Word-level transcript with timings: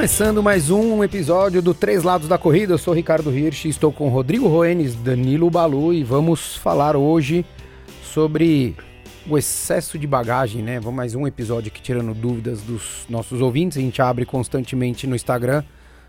Começando 0.00 0.42
mais 0.42 0.70
um 0.70 1.02
episódio 1.02 1.60
do 1.60 1.74
Três 1.74 2.02
Lados 2.02 2.28
da 2.28 2.38
Corrida, 2.38 2.74
eu 2.74 2.78
sou 2.78 2.94
Ricardo 2.94 3.36
Hirsch, 3.36 3.64
estou 3.64 3.90
com 3.90 4.08
Rodrigo 4.08 4.48
Roenes, 4.48 4.94
Danilo 4.94 5.50
Balu 5.50 5.92
e 5.92 6.04
vamos 6.04 6.56
falar 6.56 6.94
hoje 6.94 7.44
sobre 8.02 8.76
o 9.28 9.36
excesso 9.36 9.98
de 9.98 10.06
bagagem, 10.06 10.62
né? 10.62 10.78
Vamos 10.78 10.96
mais 10.96 11.14
um 11.14 11.26
episódio 11.26 11.72
aqui 11.72 11.82
tirando 11.82 12.14
dúvidas 12.14 12.60
dos 12.62 13.04
nossos 13.08 13.40
ouvintes. 13.40 13.78
A 13.78 13.80
gente 13.80 14.00
abre 14.00 14.24
constantemente 14.24 15.06
no 15.06 15.16
Instagram. 15.16 15.64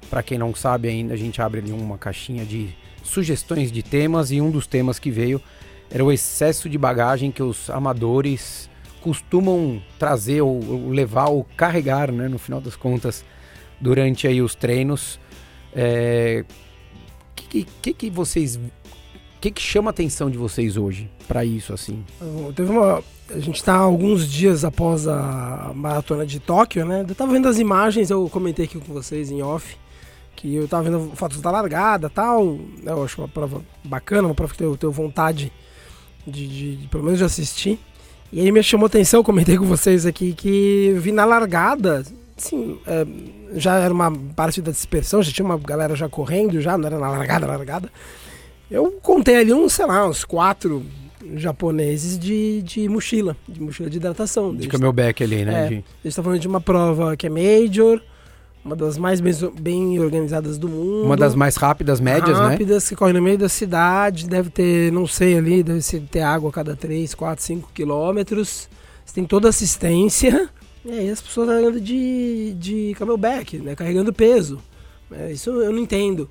Para 0.10 0.24
quem 0.24 0.38
não 0.38 0.54
sabe 0.54 0.90
ainda, 0.90 1.14
a 1.14 1.18
gente 1.18 1.42
abre 1.42 1.62
ali 1.62 1.72
uma 1.72 1.98
caixinha 1.98 2.46
de 2.46 2.76
sugestões 3.04 3.72
de 3.72 3.82
temas 3.82 4.32
e 4.32 4.42
um 4.42 4.52
dos 4.52 4.68
temas 4.68 5.00
que 5.00 5.10
veio 5.10 5.42
era 5.90 6.04
o 6.04 6.12
excesso 6.12 6.70
de 6.70 6.78
bagagem 6.78 7.32
que 7.32 7.44
os 7.44 7.70
amadores 7.70 8.70
costumam 9.02 9.82
trazer 10.00 10.42
ou 10.42 10.90
levar 10.90 11.30
ou 11.30 11.44
carregar, 11.58 12.12
né? 12.12 12.28
No 12.28 12.38
final 12.38 12.62
das 12.62 12.76
contas 12.76 13.26
durante 13.80 14.28
aí 14.28 14.42
os 14.42 14.56
treinos. 14.56 15.20
É, 15.74 16.46
que, 17.36 17.68
que, 17.82 17.94
que 17.94 18.10
vocês 18.10 18.56
o 18.56 19.42
que, 19.42 19.52
que 19.52 19.62
chama 19.62 19.90
a 19.90 19.92
atenção 19.92 20.30
de 20.30 20.38
vocês 20.38 20.78
hoje 20.78 21.10
para 21.28 21.44
isso 21.44 21.74
assim? 21.74 22.06
Teve 22.56 22.72
uma, 22.72 23.04
a 23.30 23.40
gente 23.40 23.56
está 23.56 23.76
alguns 23.76 24.30
dias 24.30 24.64
após 24.64 25.08
a 25.08 25.72
maratona 25.76 26.26
de 26.26 26.40
Tóquio, 26.40 26.86
né? 26.86 27.04
Eu 27.08 27.16
tava 27.16 27.34
vendo 27.34 27.48
as 27.48 27.58
imagens, 27.58 28.10
eu 28.10 28.30
comentei 28.30 28.66
aqui 28.66 28.80
com 28.80 28.94
vocês 28.94 29.32
em 29.32 29.42
off 29.42 29.76
que 30.42 30.56
eu 30.56 30.68
tava 30.68 30.90
vendo 30.90 31.12
fotos 31.16 31.40
da 31.40 31.52
largada, 31.52 32.10
tal. 32.10 32.58
Eu 32.84 33.04
acho 33.04 33.22
uma 33.22 33.28
prova 33.28 33.62
bacana, 33.84 34.28
uma 34.28 34.34
prova 34.34 34.56
que 34.56 34.64
eu 34.64 34.76
tenho 34.76 34.92
vontade 34.92 35.52
de, 36.26 36.78
de, 36.78 36.88
pelo 36.88 37.04
menos 37.04 37.20
de 37.20 37.26
assistir. 37.26 37.80
E 38.34 38.40
aí 38.40 38.52
me 38.52 38.64
chamou 38.64 38.88
atenção, 38.88 39.24
comentei 39.24 39.56
com 39.56 39.66
vocês 39.66 40.04
aqui 40.04 40.34
que 40.34 40.96
vi 40.98 41.12
na 41.12 41.26
largada, 41.26 42.04
sim, 42.38 42.80
é, 42.88 43.06
já 43.54 43.78
era 43.78 43.94
uma 43.94 44.12
parte 44.36 44.64
da 44.64 44.72
dispersão, 44.72 45.22
já 45.22 45.32
tinha 45.32 45.46
uma 45.46 45.60
galera 45.60 45.96
já 45.96 46.10
correndo, 46.10 46.60
já 46.60 46.76
não 46.76 46.88
era 46.88 46.98
na 46.98 47.10
largada, 47.10 47.46
largada. 47.46 47.92
Eu 48.70 48.90
contei 49.04 49.36
ali 49.36 49.54
uns, 49.54 49.74
sei 49.74 49.86
lá, 49.86 50.08
uns 50.08 50.24
quatro 50.24 50.84
japoneses 51.36 52.18
de, 52.18 52.64
de 52.64 52.90
mochila, 52.90 53.38
de 53.48 53.62
mochila 53.62 53.90
de 53.92 53.98
hidratação. 53.98 54.56
De 54.56 54.68
camelback 54.68 55.24
ali, 55.24 55.46
né? 55.46 55.66
É, 55.66 55.68
de... 55.68 55.74
A 55.74 55.78
gente 55.78 55.86
está 56.06 56.24
falando 56.24 56.40
de 56.40 56.48
uma 56.48 56.62
prova 56.62 57.16
que 57.16 57.28
é 57.28 57.30
major, 57.30 58.02
uma 58.64 58.76
das 58.76 58.98
mais 58.98 59.20
bem, 59.20 59.34
bem, 59.60 60.00
organizadas 60.00 60.58
do 60.58 60.70
mundo. 60.70 61.06
Uma 61.06 61.18
das 61.18 61.34
mais 61.34 61.56
rápidas, 61.56 62.00
médias, 62.00 62.38
rápidas, 62.38 62.44
né? 62.44 62.50
Rápidas, 62.52 62.90
que 62.90 62.96
corre 62.96 63.14
no 63.14 63.22
meio 63.22 63.38
da 63.38 63.50
cidade, 63.50 64.28
deve 64.28 64.50
ter, 64.50 64.92
não 64.92 65.08
sei 65.08 65.38
ali, 65.38 65.64
deve 65.64 65.82
ter 66.02 66.22
água 66.22 66.50
a 66.50 66.54
cada 66.54 66.76
3, 66.76 67.16
4, 67.16 67.44
5 67.44 67.72
quilômetros. 67.74 68.70
Você 69.04 69.16
tem 69.16 69.26
toda 69.26 69.50
assistência. 69.50 70.50
E 70.86 70.92
aí 70.92 71.10
as 71.10 71.22
pessoas 71.22 71.50
andando 71.50 71.80
de, 71.80 72.56
de 72.58 72.96
camelback, 72.98 73.58
né? 73.58 73.76
Carregando 73.76 74.12
peso. 74.12 74.60
É, 75.12 75.32
isso 75.32 75.50
eu 75.50 75.72
não 75.72 75.80
entendo. 75.80 76.30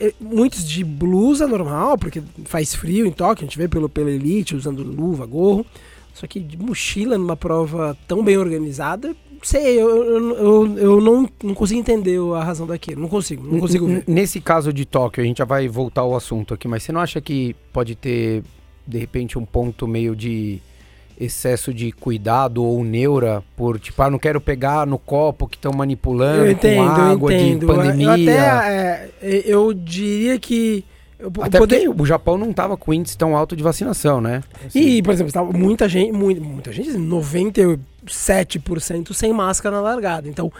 É, 0.00 0.12
muitos 0.18 0.66
de 0.66 0.82
blusa 0.82 1.46
normal, 1.46 1.98
porque 1.98 2.22
faz 2.44 2.74
frio 2.74 3.06
em 3.06 3.12
Tóquio, 3.12 3.44
a 3.44 3.46
gente 3.46 3.58
vê 3.58 3.68
pelo, 3.68 3.88
pela 3.88 4.10
elite 4.10 4.56
usando 4.56 4.82
luva, 4.82 5.26
gorro. 5.26 5.66
Só 6.14 6.26
que 6.26 6.38
de 6.38 6.56
mochila 6.56 7.18
numa 7.18 7.36
prova 7.36 7.96
tão 8.06 8.22
bem 8.22 8.36
organizada, 8.36 9.14
sei, 9.44 9.80
eu, 9.80 10.04
eu, 10.04 10.36
eu, 10.36 10.78
eu 10.78 11.00
não, 11.00 11.28
não 11.42 11.54
consigo 11.54 11.78
entender 11.78 12.18
a 12.34 12.42
razão 12.42 12.66
daquilo. 12.66 13.00
Não 13.00 13.08
consigo, 13.08 13.46
não 13.46 13.60
consigo 13.60 13.86
ver. 13.86 14.04
Nesse 14.06 14.40
caso 14.40 14.72
de 14.72 14.84
Tóquio, 14.84 15.22
a 15.22 15.26
gente 15.26 15.38
já 15.38 15.44
vai 15.44 15.68
voltar 15.68 16.00
ao 16.00 16.16
assunto 16.16 16.54
aqui, 16.54 16.66
mas 16.66 16.82
você 16.82 16.92
não 16.92 17.00
acha 17.00 17.20
que 17.20 17.54
pode 17.72 17.94
ter, 17.94 18.42
de 18.86 18.98
repente, 18.98 19.38
um 19.38 19.44
ponto 19.44 19.86
meio 19.86 20.16
de 20.16 20.60
excesso 21.18 21.72
de 21.72 21.92
cuidado 21.92 22.64
ou 22.64 22.82
neura 22.82 23.42
por 23.56 23.78
tipo, 23.78 24.02
ah, 24.02 24.10
não 24.10 24.18
quero 24.18 24.40
pegar 24.40 24.84
no 24.84 24.98
copo 24.98 25.46
que 25.46 25.56
estão 25.56 25.72
manipulando 25.72 26.50
entendo, 26.50 26.76
com 26.76 26.82
água 26.82 27.32
de 27.32 27.56
pandemia. 27.64 28.06
Eu, 28.06 28.12
até, 28.12 29.10
é, 29.22 29.42
eu 29.46 29.72
diria 29.72 30.38
que 30.38 30.84
eu 31.18 31.32
Até 31.40 31.58
poder... 31.58 31.86
porque 31.86 32.02
o 32.02 32.06
Japão 32.06 32.36
não 32.36 32.50
estava 32.50 32.76
com 32.76 32.92
índice 32.92 33.16
tão 33.16 33.36
alto 33.36 33.54
de 33.56 33.62
vacinação, 33.62 34.20
né? 34.20 34.42
Assim. 34.66 34.78
E, 34.78 35.02
por 35.02 35.12
exemplo, 35.12 35.28
estava 35.28 35.52
muita 35.52 35.88
gente, 35.88 36.12
muita, 36.12 36.40
muita 36.40 36.72
gente, 36.72 36.90
97% 36.90 39.12
sem 39.12 39.32
máscara 39.32 39.76
na 39.76 39.82
largada. 39.82 40.28
Então, 40.28 40.52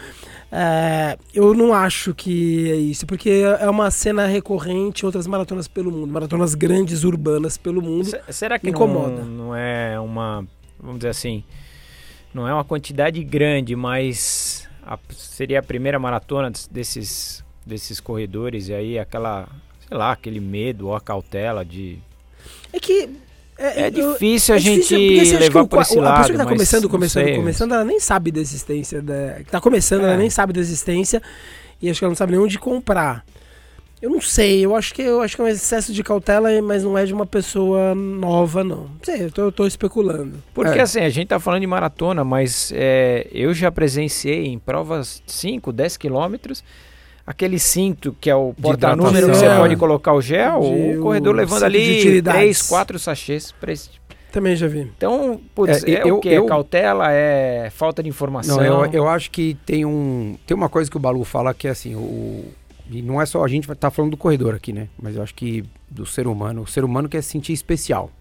é, 0.51 1.17
eu 1.33 1.53
não 1.53 1.73
acho 1.73 2.13
que 2.13 2.71
é 2.71 2.75
isso, 2.75 3.05
porque 3.05 3.43
é 3.59 3.69
uma 3.69 3.91
cena 3.91 4.25
recorrente 4.25 5.03
em 5.03 5.05
outras 5.05 5.27
maratonas 5.27 5.67
pelo 5.67 5.91
mundo, 5.91 6.07
maratonas 6.07 6.55
grandes 6.55 7.03
urbanas 7.03 7.57
pelo 7.57 7.81
mundo. 7.81 8.09
Será 8.29 8.57
que 8.57 8.69
incomoda? 8.69 9.23
Não, 9.23 9.47
não 9.47 9.55
é 9.55 9.99
uma, 9.99 10.47
vamos 10.79 10.99
dizer 10.99 11.09
assim, 11.09 11.43
não 12.33 12.47
é 12.47 12.53
uma 12.53 12.63
quantidade 12.63 13.21
grande, 13.23 13.75
mas 13.75 14.69
a, 14.83 14.97
seria 15.11 15.59
a 15.59 15.63
primeira 15.63 15.99
maratona 15.99 16.49
desses 16.71 17.43
desses 17.65 17.99
corredores 17.99 18.67
e 18.67 18.73
aí 18.73 18.99
aquela, 18.99 19.49
sei 19.87 19.97
lá, 19.97 20.11
aquele 20.11 20.39
medo 20.39 20.87
ou 20.87 20.95
a 20.95 21.01
cautela 21.01 21.63
de 21.63 21.99
É 22.73 22.79
que 22.79 23.09
é, 23.57 23.83
é 23.83 23.89
difícil 23.89 24.53
a 24.53 24.57
é 24.57 24.61
gente 24.61 24.87
difícil, 24.87 25.39
levar 25.39 25.65
por 25.65 25.81
esse 25.81 25.97
lado. 25.97 26.13
A 26.13 26.17
pessoa 26.17 26.31
que 26.33 26.43
tá 26.43 26.49
começando, 26.49 26.89
começando, 26.89 27.35
começando, 27.35 27.73
ela 27.73 27.85
nem 27.85 27.99
sabe 27.99 28.31
da 28.31 28.41
existência. 28.41 29.01
Da, 29.01 29.35
que 29.37 29.51
tá 29.51 29.61
começando, 29.61 30.01
é. 30.01 30.07
ela 30.07 30.17
nem 30.17 30.29
sabe 30.29 30.51
da 30.51 30.59
existência. 30.59 31.21
E 31.81 31.89
acho 31.89 31.99
que 31.99 32.05
ela 32.05 32.09
não 32.09 32.15
sabe 32.15 32.33
nem 32.33 32.41
onde 32.41 32.59
comprar. 32.59 33.23
Eu 34.01 34.09
não 34.09 34.19
sei, 34.19 34.63
eu 34.63 34.75
acho 34.75 34.93
que 34.93 35.01
eu 35.01 35.21
acho 35.21 35.35
que 35.35 35.41
é 35.41 35.45
um 35.45 35.47
excesso 35.47 35.93
de 35.93 36.03
cautela, 36.03 36.49
mas 36.61 36.83
não 36.83 36.97
é 36.97 37.05
de 37.05 37.13
uma 37.13 37.25
pessoa 37.25 37.95
nova, 37.95 38.61
não. 38.61 38.83
Não 38.83 38.99
sei, 39.01 39.23
eu 39.23 39.31
tô, 39.31 39.41
eu 39.43 39.51
tô 39.53 39.65
especulando. 39.65 40.43
Porque 40.53 40.77
é. 40.77 40.81
assim, 40.81 40.99
a 40.99 41.09
gente 41.09 41.29
tá 41.29 41.39
falando 41.39 41.61
de 41.61 41.67
maratona, 41.67 42.23
mas 42.23 42.73
é, 42.75 43.25
eu 43.31 43.53
já 43.53 43.71
presenciei 43.71 44.47
em 44.47 44.59
provas 44.59 45.23
5, 45.25 45.71
10 45.71 45.95
quilômetros 45.95 46.61
aquele 47.25 47.59
cinto 47.59 48.15
que 48.19 48.29
é 48.29 48.35
o 48.35 48.53
porta-número 48.53 49.29
que 49.29 49.35
você 49.35 49.47
pode 49.57 49.75
colocar 49.75 50.13
o 50.13 50.21
gel, 50.21 50.61
de, 50.61 50.97
o 50.97 51.01
corredor 51.01 51.33
o 51.33 51.37
levando 51.37 51.63
ali 51.63 52.21
três, 52.21 52.61
quatro 52.61 52.99
sachês 52.99 53.51
para 53.51 53.71
esse 53.71 53.89
também 54.35 54.53
já 54.53 54.67
vi. 54.67 54.81
Então, 54.81 55.39
putz, 55.55 55.81
é, 55.85 55.91
é 55.91 56.01
eu, 56.03 56.17
o 56.17 56.19
que? 56.19 56.27
É 56.27 56.37
eu, 56.37 56.45
cautela? 56.45 57.09
É 57.09 57.69
falta 57.69 58.03
de 58.03 58.09
informação? 58.09 58.57
Não, 58.57 58.85
eu, 58.85 58.91
eu 58.91 59.07
acho 59.07 59.31
que 59.31 59.57
tem 59.65 59.85
um 59.85 60.37
tem 60.45 60.57
uma 60.57 60.67
coisa 60.67 60.91
que 60.91 60.97
o 60.97 60.99
Balu 60.99 61.23
fala 61.23 61.53
que 61.53 61.69
é 61.69 61.71
assim, 61.71 61.95
o, 61.95 62.43
e 62.91 63.01
não 63.01 63.21
é 63.21 63.25
só 63.25 63.45
a 63.45 63.47
gente 63.47 63.65
tá 63.75 63.89
falando 63.89 64.11
do 64.11 64.17
corredor 64.17 64.53
aqui, 64.53 64.73
né? 64.73 64.89
Mas 65.01 65.15
eu 65.15 65.23
acho 65.23 65.33
que 65.33 65.63
do 65.89 66.05
ser 66.05 66.27
humano, 66.27 66.63
o 66.63 66.67
ser 66.67 66.83
humano 66.83 67.07
quer 67.07 67.21
se 67.21 67.29
sentir 67.29 67.53
especial. 67.53 68.11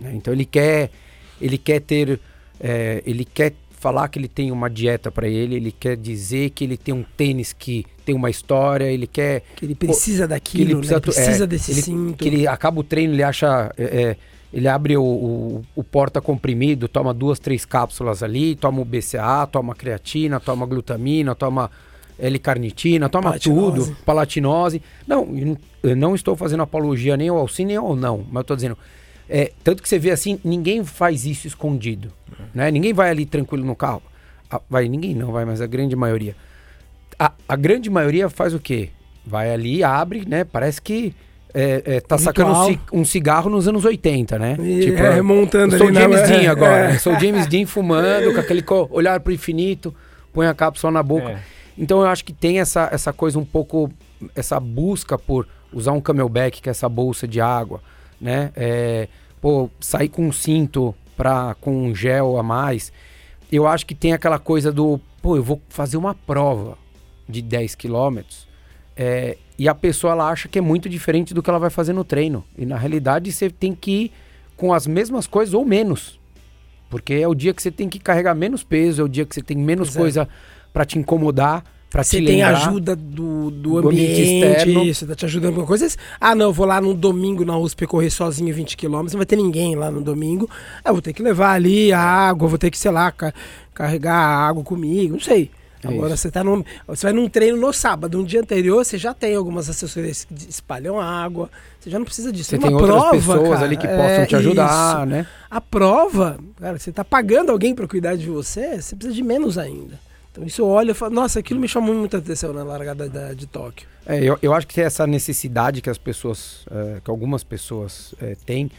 Né? 0.00 0.12
Então 0.14 0.32
ele 0.32 0.46
quer 0.46 0.90
ele 1.38 1.58
quer 1.58 1.80
ter 1.80 2.18
é, 2.58 3.02
ele 3.04 3.26
quer 3.26 3.52
falar 3.72 4.08
que 4.08 4.18
ele 4.18 4.28
tem 4.28 4.50
uma 4.50 4.70
dieta 4.70 5.10
para 5.10 5.28
ele, 5.28 5.56
ele 5.56 5.72
quer 5.72 5.98
dizer 5.98 6.48
que 6.50 6.64
ele 6.64 6.78
tem 6.78 6.94
um 6.94 7.02
tênis 7.02 7.52
que 7.52 7.84
tem 8.04 8.14
uma 8.14 8.30
história, 8.30 8.84
ele 8.84 9.06
quer 9.06 9.42
que 9.56 9.64
ele 9.64 9.74
precisa 9.74 10.26
daquilo, 10.28 10.70
ele 10.70 10.74
precisa, 10.76 10.94
né? 10.94 11.00
precisa 11.00 11.44
é, 11.44 11.46
desse 11.46 11.70
ele, 11.72 11.82
cinto. 11.82 12.18
Que 12.18 12.28
ele 12.28 12.46
acaba 12.46 12.80
o 12.80 12.84
treino, 12.84 13.14
ele 13.14 13.22
acha 13.22 13.72
é, 13.76 13.84
é, 13.84 14.16
ele 14.52 14.68
abre 14.68 14.96
o, 14.96 15.02
o, 15.02 15.64
o, 15.74 15.82
porta 15.82 16.20
comprimido, 16.20 16.86
toma 16.86 17.14
duas, 17.14 17.38
três 17.38 17.64
cápsulas 17.64 18.22
ali, 18.22 18.54
toma 18.54 18.82
o 18.82 18.84
BCA, 18.84 19.46
toma 19.50 19.74
creatina, 19.74 20.38
toma 20.38 20.66
glutamina, 20.66 21.34
toma 21.34 21.70
L-carnitina, 22.18 23.08
toma 23.08 23.30
palatinose. 23.30 23.86
tudo, 23.86 23.96
palatinose. 24.04 24.82
Não, 25.06 25.56
eu 25.82 25.96
não 25.96 26.14
estou 26.14 26.36
fazendo 26.36 26.62
apologia 26.62 27.16
nem 27.16 27.28
ao 27.28 27.38
auxílio 27.38 27.82
ou 27.82 27.96
não, 27.96 28.18
mas 28.28 28.36
eu 28.36 28.40
estou 28.42 28.56
dizendo, 28.56 28.78
é, 29.28 29.52
tanto 29.64 29.82
que 29.82 29.88
você 29.88 29.98
vê 29.98 30.10
assim, 30.10 30.38
ninguém 30.44 30.84
faz 30.84 31.24
isso 31.24 31.46
escondido. 31.46 32.12
Né? 32.54 32.70
Ninguém 32.70 32.92
vai 32.92 33.10
ali 33.10 33.24
tranquilo 33.24 33.64
no 33.64 33.74
carro. 33.74 34.02
Ah, 34.50 34.60
vai, 34.68 34.86
ninguém 34.88 35.14
não 35.14 35.32
vai, 35.32 35.46
mas 35.46 35.62
a 35.62 35.66
grande 35.66 35.96
maioria. 35.96 36.36
A, 37.22 37.30
a 37.48 37.54
grande 37.54 37.88
maioria 37.88 38.28
faz 38.28 38.52
o 38.52 38.58
quê? 38.58 38.88
Vai 39.24 39.52
ali, 39.52 39.84
abre, 39.84 40.24
né? 40.26 40.42
Parece 40.42 40.82
que 40.82 41.14
é, 41.54 41.82
é, 41.86 42.00
tá 42.00 42.18
sacando 42.18 42.52
um 42.92 43.04
cigarro 43.04 43.48
nos 43.48 43.68
anos 43.68 43.84
80, 43.84 44.40
né? 44.40 44.56
E 44.58 44.80
tipo, 44.80 44.98
é, 44.98 45.14
remontando 45.14 45.78
sou 45.78 45.86
ali. 45.86 45.94
Sou 46.02 46.02
James 46.02 46.28
Dean 46.28 46.50
agora. 46.50 46.84
É. 46.90 46.98
Sou 46.98 47.20
James 47.20 47.46
Dean 47.46 47.64
fumando, 47.64 48.34
com 48.34 48.40
aquele 48.40 48.64
olhar 48.90 49.20
pro 49.20 49.32
infinito, 49.32 49.94
põe 50.32 50.48
a 50.48 50.54
cápsula 50.54 50.90
na 50.90 51.00
boca. 51.00 51.30
É. 51.30 51.38
Então 51.78 52.00
eu 52.00 52.08
acho 52.08 52.24
que 52.24 52.32
tem 52.32 52.58
essa, 52.58 52.88
essa 52.90 53.12
coisa 53.12 53.38
um 53.38 53.44
pouco, 53.44 53.88
essa 54.34 54.58
busca 54.58 55.16
por 55.16 55.46
usar 55.72 55.92
um 55.92 56.00
camelback, 56.00 56.60
que 56.60 56.68
é 56.68 56.72
essa 56.72 56.88
bolsa 56.88 57.28
de 57.28 57.40
água, 57.40 57.80
né? 58.20 58.50
É, 58.56 59.06
pô, 59.40 59.70
sair 59.78 60.08
com 60.08 60.26
um 60.26 60.32
cinto 60.32 60.92
pra, 61.16 61.54
com 61.60 61.86
um 61.86 61.94
gel 61.94 62.36
a 62.36 62.42
mais. 62.42 62.92
Eu 63.50 63.64
acho 63.64 63.86
que 63.86 63.94
tem 63.94 64.12
aquela 64.12 64.40
coisa 64.40 64.72
do, 64.72 65.00
pô, 65.22 65.36
eu 65.36 65.42
vou 65.44 65.62
fazer 65.68 65.96
uma 65.96 66.16
prova 66.16 66.81
de 67.28 67.40
10 67.42 67.74
quilômetros 67.74 68.46
é, 68.96 69.36
e 69.58 69.68
a 69.68 69.74
pessoa 69.74 70.12
ela 70.12 70.28
acha 70.30 70.48
que 70.48 70.58
é 70.58 70.62
muito 70.62 70.88
diferente 70.88 71.32
do 71.32 71.42
que 71.42 71.48
ela 71.48 71.58
vai 71.58 71.70
fazer 71.70 71.92
no 71.92 72.04
treino. 72.04 72.44
E 72.58 72.66
na 72.66 72.76
realidade 72.76 73.30
você 73.32 73.48
tem 73.48 73.74
que 73.74 73.90
ir 73.90 74.12
com 74.56 74.72
as 74.72 74.86
mesmas 74.86 75.26
coisas 75.26 75.54
ou 75.54 75.64
menos. 75.64 76.18
Porque 76.90 77.14
é 77.14 77.26
o 77.26 77.34
dia 77.34 77.54
que 77.54 77.62
você 77.62 77.70
tem 77.70 77.88
que 77.88 77.98
carregar 77.98 78.34
menos 78.34 78.62
peso, 78.62 79.00
é 79.00 79.04
o 79.04 79.08
dia 79.08 79.24
que 79.24 79.34
você 79.34 79.40
tem 79.42 79.56
menos 79.56 79.88
Exato. 79.88 79.98
coisa 80.00 80.28
para 80.72 80.84
te 80.84 80.98
incomodar. 80.98 81.64
Pra 81.88 82.02
Você 82.02 82.20
te 82.20 82.26
tem 82.26 82.36
lembrar 82.42 82.56
ajuda 82.68 82.96
do, 82.96 83.50
do 83.50 83.80
do 83.82 83.88
ambiente 83.88 84.12
ambiente, 84.22 84.22
externo. 84.22 84.84
isso, 84.84 85.06
tá 85.06 85.14
te 85.14 85.24
ajudando 85.26 85.54
com 85.56 85.66
coisas. 85.66 85.96
Ah, 86.18 86.34
não, 86.34 86.46
eu 86.46 86.52
vou 86.52 86.64
lá 86.66 86.80
no 86.80 86.94
domingo 86.94 87.44
na 87.44 87.56
USP 87.58 87.86
correr 87.86 88.08
sozinho 88.10 88.54
20 88.54 88.76
km, 88.78 88.92
não 88.92 89.04
vai 89.04 89.26
ter 89.26 89.36
ninguém 89.36 89.74
lá 89.74 89.90
no 89.90 90.00
domingo. 90.00 90.48
Ah, 90.82 90.88
eu 90.88 90.94
vou 90.94 91.02
ter 91.02 91.12
que 91.12 91.22
levar 91.22 91.52
ali 91.52 91.92
a 91.92 92.00
água, 92.00 92.48
vou 92.48 92.56
ter 92.58 92.70
que, 92.70 92.78
sei 92.78 92.90
lá, 92.90 93.12
ca- 93.12 93.32
carregar 93.74 94.14
a 94.14 94.48
água 94.48 94.62
comigo, 94.64 95.12
não 95.14 95.20
sei. 95.20 95.50
É 95.84 95.88
Agora 95.88 96.14
isso. 96.14 96.22
você 96.22 96.30
tá 96.30 96.44
num, 96.44 96.62
você 96.86 97.06
vai 97.06 97.12
num 97.12 97.28
treino 97.28 97.56
no 97.56 97.72
sábado, 97.72 98.18
no 98.18 98.24
dia 98.24 98.40
anterior 98.40 98.84
você 98.84 98.96
já 98.96 99.12
tem 99.12 99.34
algumas 99.34 99.68
assessorias 99.68 100.24
que 100.24 100.34
espalham 100.48 101.00
água, 101.00 101.50
você 101.80 101.90
já 101.90 101.98
não 101.98 102.04
precisa 102.04 102.32
disso. 102.32 102.50
Você 102.50 102.56
Numa 102.56 102.68
tem 102.68 102.74
outras 102.76 102.90
prova, 102.96 103.10
pessoas 103.16 103.48
cara, 103.50 103.64
ali 103.64 103.76
que 103.76 103.86
é, 103.86 103.96
possam 103.96 104.26
te 104.26 104.36
ajudar, 104.36 104.96
isso. 104.98 105.06
né? 105.06 105.26
A 105.50 105.60
prova, 105.60 106.38
cara, 106.60 106.78
você 106.78 106.92
tá 106.92 107.04
pagando 107.04 107.50
alguém 107.50 107.74
para 107.74 107.88
cuidar 107.88 108.16
de 108.16 108.26
você, 108.28 108.80
você 108.80 108.94
precisa 108.94 109.14
de 109.14 109.22
menos 109.22 109.58
ainda. 109.58 109.98
Então 110.30 110.44
isso 110.44 110.62
eu 110.62 110.66
olho 110.68 110.92
e 110.92 110.94
falo, 110.94 111.12
nossa, 111.14 111.40
aquilo 111.40 111.60
me 111.60 111.68
chamou 111.68 111.94
muita 111.94 112.16
atenção 112.18 112.52
na 112.54 112.62
largada 112.62 113.08
da- 113.08 113.34
de 113.34 113.46
Tóquio. 113.46 113.86
É, 114.06 114.18
eu, 114.22 114.38
eu 114.40 114.54
acho 114.54 114.66
que 114.66 114.74
tem 114.74 114.84
essa 114.84 115.06
necessidade 115.06 115.82
que 115.82 115.90
as 115.90 115.98
pessoas, 115.98 116.64
é, 116.70 117.00
que 117.04 117.10
algumas 117.10 117.42
pessoas 117.44 118.14
é, 118.20 118.34
têm, 118.46 118.70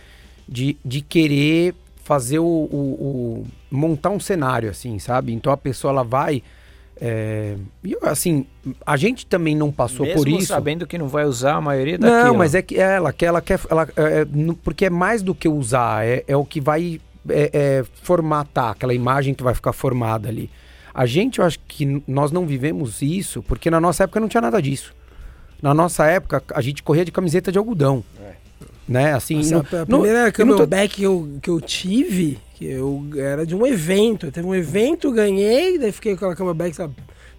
de, 0.50 0.76
de 0.84 1.02
querer 1.02 1.76
fazer 2.04 2.40
o, 2.40 2.44
o- 2.46 3.44
o- 3.44 3.48
montar 3.70 4.10
um 4.10 4.20
cenário, 4.20 4.70
assim, 4.70 4.98
sabe? 5.00 5.32
Então 5.32 5.54
a 5.54 5.58
pessoa 5.58 5.92
ela 5.92 6.04
vai. 6.04 6.42
É, 7.00 7.56
e 7.84 7.94
eu, 7.94 8.00
assim, 8.04 8.46
a 8.86 8.96
gente 8.96 9.26
também 9.26 9.56
não 9.56 9.72
passou 9.72 10.06
Mesmo 10.06 10.22
por 10.22 10.28
isso. 10.28 10.48
sabendo 10.48 10.86
que 10.86 10.98
não 10.98 11.08
vai 11.08 11.26
usar 11.26 11.56
a 11.56 11.62
maioria 11.62 11.98
daquilo. 11.98 12.28
Não, 12.28 12.36
mas 12.36 12.56
é 12.56 12.62
que 12.62 12.78
ela 12.78 13.12
quer, 13.12 13.26
ela 13.28 13.42
quer, 13.42 13.60
ela, 13.70 13.88
é, 13.96 14.22
é, 14.22 14.26
porque 14.64 14.86
é 14.86 14.90
mais 14.90 15.22
do 15.22 15.34
que 15.34 15.48
usar, 15.48 16.06
é, 16.06 16.24
é 16.28 16.38
o 16.38 16.46
que 16.46 16.62
vai 16.62 17.02
é, 17.30 17.50
é, 17.54 17.86
formatar, 18.02 18.72
aquela 18.72 18.94
imagem 18.94 19.34
que 19.34 19.44
vai 19.44 19.54
ficar 19.54 19.74
formada 19.74 20.30
ali. 20.30 20.50
A 20.94 21.06
gente, 21.06 21.40
eu 21.40 21.46
acho 21.46 21.60
que 21.68 22.04
nós 22.08 22.32
não 22.32 22.46
vivemos 22.46 23.02
isso, 23.02 23.42
porque 23.42 23.72
na 23.72 23.82
nossa 23.82 24.04
época 24.04 24.20
não 24.20 24.28
tinha 24.28 24.42
nada 24.42 24.62
disso. 24.62 24.94
Na 25.62 25.74
nossa 25.74 26.06
época, 26.06 26.44
a 26.54 26.62
gente 26.62 26.84
corria 26.84 27.04
de 27.04 27.12
camiseta 27.12 27.52
de 27.52 27.58
algodão. 27.58 28.04
Né, 28.88 29.14
assim, 29.14 29.38
Nossa, 29.38 29.52
não- 29.54 29.60
a 29.60 29.64
não- 29.80 29.86
primeira 30.02 30.34
eu 30.38 30.46
não 30.46 30.58
tô- 30.58 30.68
que 30.90 31.04
eu, 31.04 31.30
que 31.42 31.50
eu 31.50 31.62
tive, 31.62 32.38
que 32.56 32.66
eu 32.66 33.02
era 33.16 33.46
de 33.46 33.56
um 33.56 33.66
evento. 33.66 34.30
Teve 34.30 34.46
um 34.46 34.54
evento, 34.54 35.10
ganhei, 35.12 35.80
daí 35.80 35.92
fiquei 35.92 36.12
com 36.14 36.18
aquela 36.26 36.36
camelback, 36.36 36.76
sabe, 36.76 36.94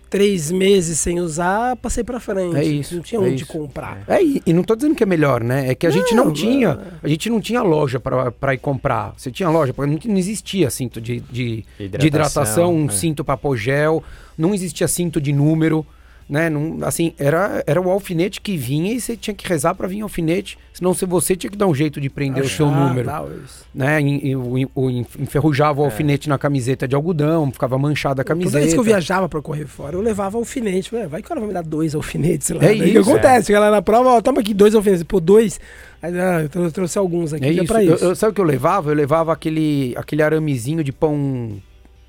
três 0.08 0.50
meses 0.50 0.99
sem 1.00 1.20
usar, 1.20 1.76
passei 1.76 2.02
pra 2.02 2.19
frente. 2.19 2.56
É 2.56 2.64
isso, 2.64 2.94
Não 2.94 3.02
tinha 3.02 3.20
é 3.20 3.25
onde 3.25 3.43
isso. 3.43 3.52
comprar. 3.52 4.02
É, 4.08 4.23
e, 4.23 4.41
e 4.46 4.52
não 4.55 4.62
tô 4.62 4.75
dizendo 4.75 4.94
que 4.94 5.02
é 5.02 5.06
melhor, 5.06 5.43
né? 5.44 5.69
É 5.69 5.75
que 5.75 5.87
a 5.87 5.91
gente 5.91 6.14
não 6.14 6.26
Não, 6.26 6.32
tinha, 6.32 6.79
a 7.02 7.08
gente 7.08 7.29
não 7.29 7.41
tinha 7.43 7.61
loja 7.62 8.00
pra 8.00 8.31
pra 8.31 8.55
ir 8.55 8.58
comprar. 8.58 9.12
Você 9.17 9.31
tinha 9.31 9.50
loja, 9.50 9.75
porque 9.75 9.91
não, 10.08 10.14
não 10.14 10.19
existia 10.19 10.70
cinto 10.70 10.99
de, 11.00 11.20
de, 11.20 11.64
de 11.79 12.06
hidratação, 12.06 12.73
um 12.75 12.87
é. 12.87 12.91
cinto 12.91 13.23
para 13.25 13.37
pôr 13.37 13.56
gel, 13.56 14.02
não 14.38 14.55
existia 14.55 14.88
cinto 14.88 15.20
de 15.20 15.32
número, 15.32 15.85
né? 16.29 16.49
Não, 16.49 16.79
assim, 16.87 17.12
era, 17.19 17.62
era 17.67 17.81
o 17.81 17.91
alfinete 17.91 18.41
que 18.41 18.56
vinha 18.56 18.93
e 18.94 19.00
você 19.00 19.17
tinha 19.17 19.35
que 19.35 19.47
rezar 19.47 19.75
para 19.75 19.87
vir 19.87 20.00
alfinete, 20.00 20.59
senão 20.73 20.94
se 20.94 21.05
você 21.05 21.37
tinha 21.37 21.50
que 21.50 21.56
dar 21.56 21.67
um 21.67 21.75
jeito 21.75 22.00
de 22.00 22.09
prender 22.09 22.43
o 22.43 22.49
seu 22.49 22.67
Achar, 22.67 22.88
número, 22.88 23.06
tal, 23.09 23.29
isso. 23.44 23.65
né? 23.75 24.00
E, 24.00 24.29
e 24.29 24.37
o- 24.37 24.71
o- 24.75 24.91
enferrujava 24.91 25.82
o 25.82 25.85
alfinete 25.85 26.29
na 26.29 26.38
camiseta 26.38 26.88
de 26.88 26.94
algodão, 26.94 27.50
ficava 27.53 27.76
manchada 27.79 28.23
a 28.23 28.25
camiseta. 28.25 28.53
Toda 28.53 28.61
vez 28.62 28.73
que 28.75 28.81
eu 28.81 28.85
viajava 28.85 29.29
pra 29.29 29.43
correr 29.43 29.67
fora, 29.67 29.97
eu 29.97 30.00
levava 30.00 30.38
alfinete. 30.38 30.91
Falei, 30.91 31.05
"Ah, 31.05 31.09
vai 31.09 31.21
que 31.21 31.26
o 31.26 31.29
cara 31.29 31.41
vai 31.41 31.49
me 31.49 31.55
dar 31.55 31.62
dois 31.62 31.94
alfinetes 31.94 32.50
lá. 32.50 32.56
É 32.65 32.69
Daí 32.69 32.81
o 32.81 32.82
que 32.85 32.99
isso, 33.00 33.11
acontece? 33.11 33.47
Chega 33.49 33.61
lá 33.61 33.70
na 33.70 33.82
prova, 33.82 34.11
ó, 34.11 34.20
toma 34.23 34.41
aqui 34.41 34.55
dois 34.55 34.75
alfinetes. 34.75 35.05
Pô, 35.05 35.20
dois. 35.20 35.61
Aí, 36.03 36.19
ah, 36.19 36.41
eu 36.43 36.49
trou- 36.49 36.70
trouxe 36.70 36.99
alguns 36.99 37.32
aqui, 37.32 37.44
É 37.44 37.53
que 37.53 37.61
é 37.61 37.62
isso. 37.65 37.73
pra 37.73 37.85
Eu- 37.85 37.94
isso. 37.97 38.05
eu- 38.05 38.17
sabe 38.17 38.32
o 38.32 38.35
que 38.35 38.41
eu 38.41 38.44
levava? 38.44 38.91
Eu 38.91 38.94
levava 38.94 39.32
aquele, 39.32 39.94
aquele 39.97 40.23
aramezinho 40.23 40.82
de 40.82 40.93
pão 40.93 41.61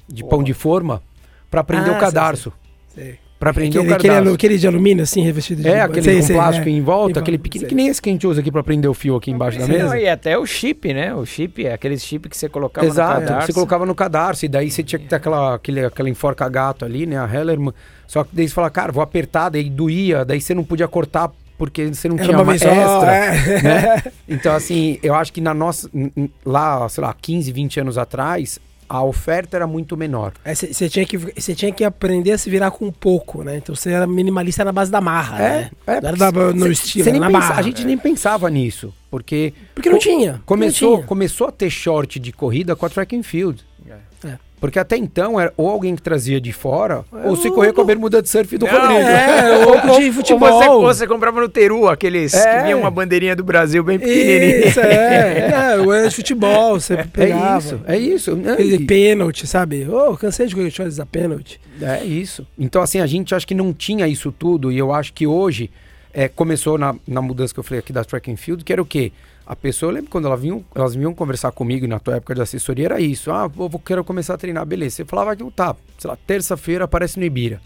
de 0.08 0.24
pão 0.24 0.44
de 0.44 0.54
forma 0.54 1.02
para 1.50 1.64
prender 1.64 1.90
Ah, 1.90 1.92
o 1.92 1.94
sei, 1.94 2.00
cadarço. 2.02 2.54
Sei. 2.94 3.18
Para 3.38 3.54
prender 3.54 3.82
Aquele, 3.82 3.92
o 3.92 3.96
aquele, 3.96 4.34
aquele 4.34 4.58
de 4.58 4.66
alumínio, 4.66 5.04
assim, 5.04 5.22
revestido 5.22 5.62
de 5.62 5.68
É, 5.68 5.82
aquele 5.82 6.04
sei, 6.04 6.16
com 6.20 6.22
sei, 6.24 6.36
plástico 6.36 6.70
é. 6.70 6.72
em 6.72 6.82
volta, 6.82 7.20
aquele 7.20 7.38
pequeno, 7.38 7.68
que 7.68 7.76
nem 7.76 7.90
esse 7.90 8.02
que 8.02 8.10
a 8.10 8.14
gente 8.14 8.26
usa 8.26 8.40
aqui 8.40 8.50
para 8.50 8.64
prender 8.64 8.90
o 8.90 8.94
fio 8.94 9.16
aqui 9.18 9.30
embaixo 9.30 9.60
da 9.60 9.68
mesa. 9.68 9.90
Não, 9.90 9.96
e 9.98 10.08
até 10.08 10.38
o 10.38 10.46
chip, 10.46 10.94
né? 10.94 11.14
O 11.14 11.26
chip, 11.26 11.66
é 11.66 11.74
aquele 11.74 11.98
chip 12.00 12.30
que 12.30 12.38
você 12.38 12.48
colocava 12.48 12.88
Exato, 12.88 13.20
no 13.22 13.28
cadarço. 13.28 13.48
você 13.48 13.54
colocava 13.54 13.86
no 13.86 13.94
cadarço 13.94 14.46
e 14.46 14.48
daí 14.48 14.72
você 14.72 14.82
tinha 14.84 15.00
que 15.00 15.08
ter 15.08 15.16
aquela, 15.18 15.56
aquele, 15.56 15.84
aquela 15.86 16.10
enforca 16.10 16.48
gato 16.48 16.86
ali, 16.86 17.06
né, 17.06 17.18
a 17.18 17.28
Hellerman. 17.32 17.74
Só 18.08 18.24
que 18.24 18.30
daí 18.34 18.48
você 18.48 18.54
fala, 18.54 18.70
cara, 18.70 18.92
vou 18.92 19.04
apertar, 19.04 19.50
daí 19.50 19.70
doía, 19.70 20.24
daí 20.24 20.40
você 20.40 20.54
não 20.54 20.64
podia 20.64 20.88
cortar 20.88 21.30
porque 21.58 21.88
você 21.88 22.08
não 22.08 22.16
Era 22.16 22.26
tinha 22.26 22.38
uma 22.38 22.44
uma 22.44 22.56
extra. 22.56 23.16
é. 23.16 23.62
né? 23.62 24.04
Então, 24.28 24.54
assim, 24.54 24.98
eu 25.02 25.14
acho 25.14 25.32
que 25.32 25.42
na 25.42 25.54
nossa. 25.54 25.90
Lá, 26.46 26.88
sei 26.90 27.04
lá, 27.04 27.14
15, 27.14 27.52
20 27.52 27.80
anos 27.80 27.98
atrás, 27.98 28.60
a 28.88 29.04
oferta 29.04 29.58
era 29.58 29.66
muito 29.68 29.96
menor. 29.98 30.34
Você 30.46 30.88
tinha, 30.90 31.06
que- 31.06 31.18
você 31.18 31.56
tinha 31.56 31.72
que 31.72 31.84
aprender 31.84 32.32
a 32.32 32.38
se 32.38 32.50
virar 32.50 32.72
com 32.72 32.92
pouco, 32.92 33.44
né? 33.44 33.58
Então 33.58 33.76
você 33.76 33.92
era 33.92 34.06
minimalista 34.06 34.64
na 34.64 34.72
base 34.72 34.92
da 34.92 35.02
marra, 35.02 35.38
né? 35.38 35.70
é. 35.88 36.02
Não 36.02 36.08
era 36.10 36.18
da- 36.18 36.32
no 36.32 36.66
cê- 36.68 36.72
estilo, 36.72 37.04
cê 37.06 37.12
na 37.20 37.28
pensa- 37.28 37.40
barra. 37.40 37.60
a 37.60 37.62
gente 37.62 37.84
nem 37.86 37.98
pensava 37.98 38.50
nisso, 38.50 38.94
porque. 39.10 39.54
Porque 39.74 39.90
não 39.90 39.98
co- 39.98 40.02
tinha. 40.04 40.42
Começou, 40.46 40.90
não 40.92 40.96
tinha. 40.98 41.08
começou 41.08 41.48
a 41.48 41.52
ter 41.52 41.70
short 41.70 42.20
de 42.20 42.32
corrida 42.32 42.76
com 42.76 42.86
a 42.86 42.90
track 42.90 43.16
and 43.16 43.24
field. 43.24 43.64
É. 44.24 44.38
Porque 44.68 44.80
até 44.80 44.98
então 44.98 45.40
era 45.40 45.54
ou 45.58 45.70
alguém 45.70 45.96
que 45.96 46.02
trazia 46.02 46.40
de 46.42 46.52
fora, 46.52 47.04
É, 47.24 47.28
ou 47.30 47.36
se 47.36 47.50
correr 47.52 47.72
com 47.74 47.82
a 47.82 47.84
bermuda 47.84 48.22
de 48.22 48.30
surf 48.30 48.58
do 48.58 48.66
Não, 48.66 48.72
Rodrigo. 48.74 49.00
É, 49.02 49.66
ou 49.94 50.00
de 50.00 50.12
futebol. 50.12 50.50
Ou 50.52 50.60
você, 50.62 50.70
ou 50.70 50.82
você 50.82 51.08
comprava 51.08 51.40
no 51.42 51.48
Teru, 51.50 51.88
aqueles 51.88 52.34
É. 52.34 52.58
que 52.58 52.64
vinha 52.64 52.78
uma 52.78 52.90
bandeirinha 52.90 53.36
do 53.36 53.44
Brasil 53.44 53.84
bem 53.84 54.00
pequenininha. 54.00 54.68
Isso, 54.68 54.80
é. 54.80 55.50
é. 55.76 55.76
Eu 55.78 55.94
era 55.94 56.10
de 56.10 56.16
futebol, 56.16 56.80
você 56.80 56.96
É 56.96 57.04
pegava. 57.04 57.60
isso, 57.60 57.82
é 57.86 57.98
isso. 57.98 58.36
né? 58.36 58.54
Aquele 58.54 58.76
E- 58.76 58.86
pênalti, 58.86 59.46
sabe? 59.48 59.88
Ô, 59.90 60.16
cansei 60.18 60.48
de 60.48 60.56
da 60.96 61.06
pênalti. 61.06 61.60
É 61.82 62.04
isso. 62.04 62.46
Então, 62.58 62.82
assim, 62.82 63.00
a 63.00 63.06
gente 63.08 63.36
acho 63.36 63.46
que 63.48 63.54
não 63.54 63.74
tinha 63.74 64.08
isso 64.08 64.32
tudo, 64.32 64.72
e 64.72 64.78
eu 64.78 64.92
acho 64.94 65.14
que 65.14 65.28
hoje 65.28 65.70
é, 66.14 66.28
começou 66.28 66.78
na, 66.78 66.96
na 67.08 67.22
mudança 67.22 67.54
que 67.54 67.60
eu 67.60 67.64
falei 67.64 67.80
aqui 67.80 67.92
da 67.94 68.04
track 68.04 68.32
and 68.32 68.38
field, 68.38 68.64
que 68.64 68.72
era 68.72 68.82
o 68.82 68.86
quê? 68.86 69.12
A 69.48 69.56
pessoa, 69.56 69.90
eu 69.92 69.94
lembro 69.94 70.10
quando 70.10 70.26
elas 70.28 70.42
vinham, 70.42 70.66
elas 70.74 70.96
vinham 70.96 71.14
conversar 71.14 71.52
comigo 71.52 71.86
na 71.88 72.00
tua 72.00 72.16
época 72.16 72.34
de 72.34 72.42
assessoria, 72.42 72.86
era 72.86 73.00
isso. 73.00 73.32
Ah, 73.32 73.48
vou, 73.48 73.70
vou- 73.70 73.80
quero 73.80 74.04
começar 74.04 74.34
a 74.34 74.38
treinar, 74.38 74.66
beleza. 74.66 74.96
Você 74.98 75.06
falava 75.06 75.36
que 75.36 75.44
tá, 75.52 75.76
sei 76.00 76.10
lá, 76.10 76.18
terça-feira 76.26 76.86
aparece 76.86 77.20
no 77.20 77.26
Ibira. 77.26 77.62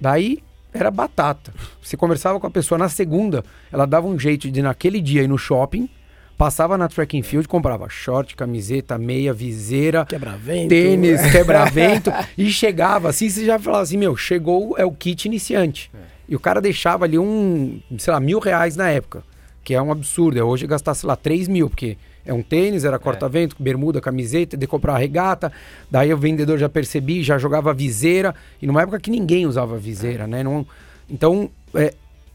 Daí 0.00 0.38
era 0.72 0.90
batata. 0.90 1.52
Você 1.82 1.96
conversava 1.96 2.38
com 2.40 2.46
a 2.46 2.50
pessoa 2.50 2.78
na 2.78 2.88
segunda, 2.88 3.44
ela 3.72 3.86
dava 3.86 4.06
um 4.06 4.18
jeito 4.18 4.50
de 4.50 4.60
naquele 4.62 5.00
dia 5.00 5.22
ir 5.22 5.28
no 5.28 5.38
shopping, 5.38 5.88
passava 6.36 6.76
na 6.78 6.88
track 6.88 7.18
and 7.18 7.22
field, 7.22 7.48
comprava 7.48 7.88
short, 7.88 8.36
camiseta, 8.36 8.96
meia, 8.98 9.32
viseira, 9.32 10.04
Quebra-vento. 10.06 10.68
tênis, 10.68 11.20
quebra-vento, 11.32 12.12
e 12.36 12.50
chegava 12.50 13.08
assim, 13.08 13.28
você 13.28 13.44
já 13.44 13.58
falava 13.58 13.82
assim, 13.82 13.96
meu, 13.96 14.16
chegou, 14.16 14.76
é 14.78 14.84
o 14.84 14.92
kit 14.92 15.26
iniciante. 15.26 15.90
E 16.28 16.36
o 16.36 16.40
cara 16.40 16.60
deixava 16.60 17.04
ali 17.06 17.18
um, 17.18 17.80
sei 17.98 18.12
lá, 18.12 18.20
mil 18.20 18.38
reais 18.38 18.76
na 18.76 18.88
época, 18.90 19.24
que 19.68 19.74
é 19.74 19.82
um 19.82 19.92
absurdo. 19.92 20.38
É 20.38 20.42
hoje 20.42 20.66
gastar, 20.66 20.94
sei 20.94 21.06
lá, 21.06 21.14
três 21.14 21.46
mil, 21.46 21.68
porque 21.68 21.98
é 22.24 22.32
um 22.32 22.42
tênis, 22.42 22.86
era 22.86 22.98
corta-vento, 22.98 23.54
bermuda, 23.60 24.00
camiseta, 24.00 24.56
de 24.56 24.66
comprar 24.66 24.94
a 24.94 24.96
regata. 24.96 25.52
Daí 25.90 26.10
o 26.10 26.16
vendedor 26.16 26.56
já 26.56 26.70
percebi, 26.70 27.22
já 27.22 27.36
jogava 27.36 27.74
viseira, 27.74 28.34
e 28.62 28.66
numa 28.66 28.80
época 28.80 28.98
que 28.98 29.10
ninguém 29.10 29.44
usava 29.44 29.76
viseira, 29.76 30.26
né? 30.26 30.42
Não, 30.42 30.66
então, 31.06 31.50
é, 31.74 31.92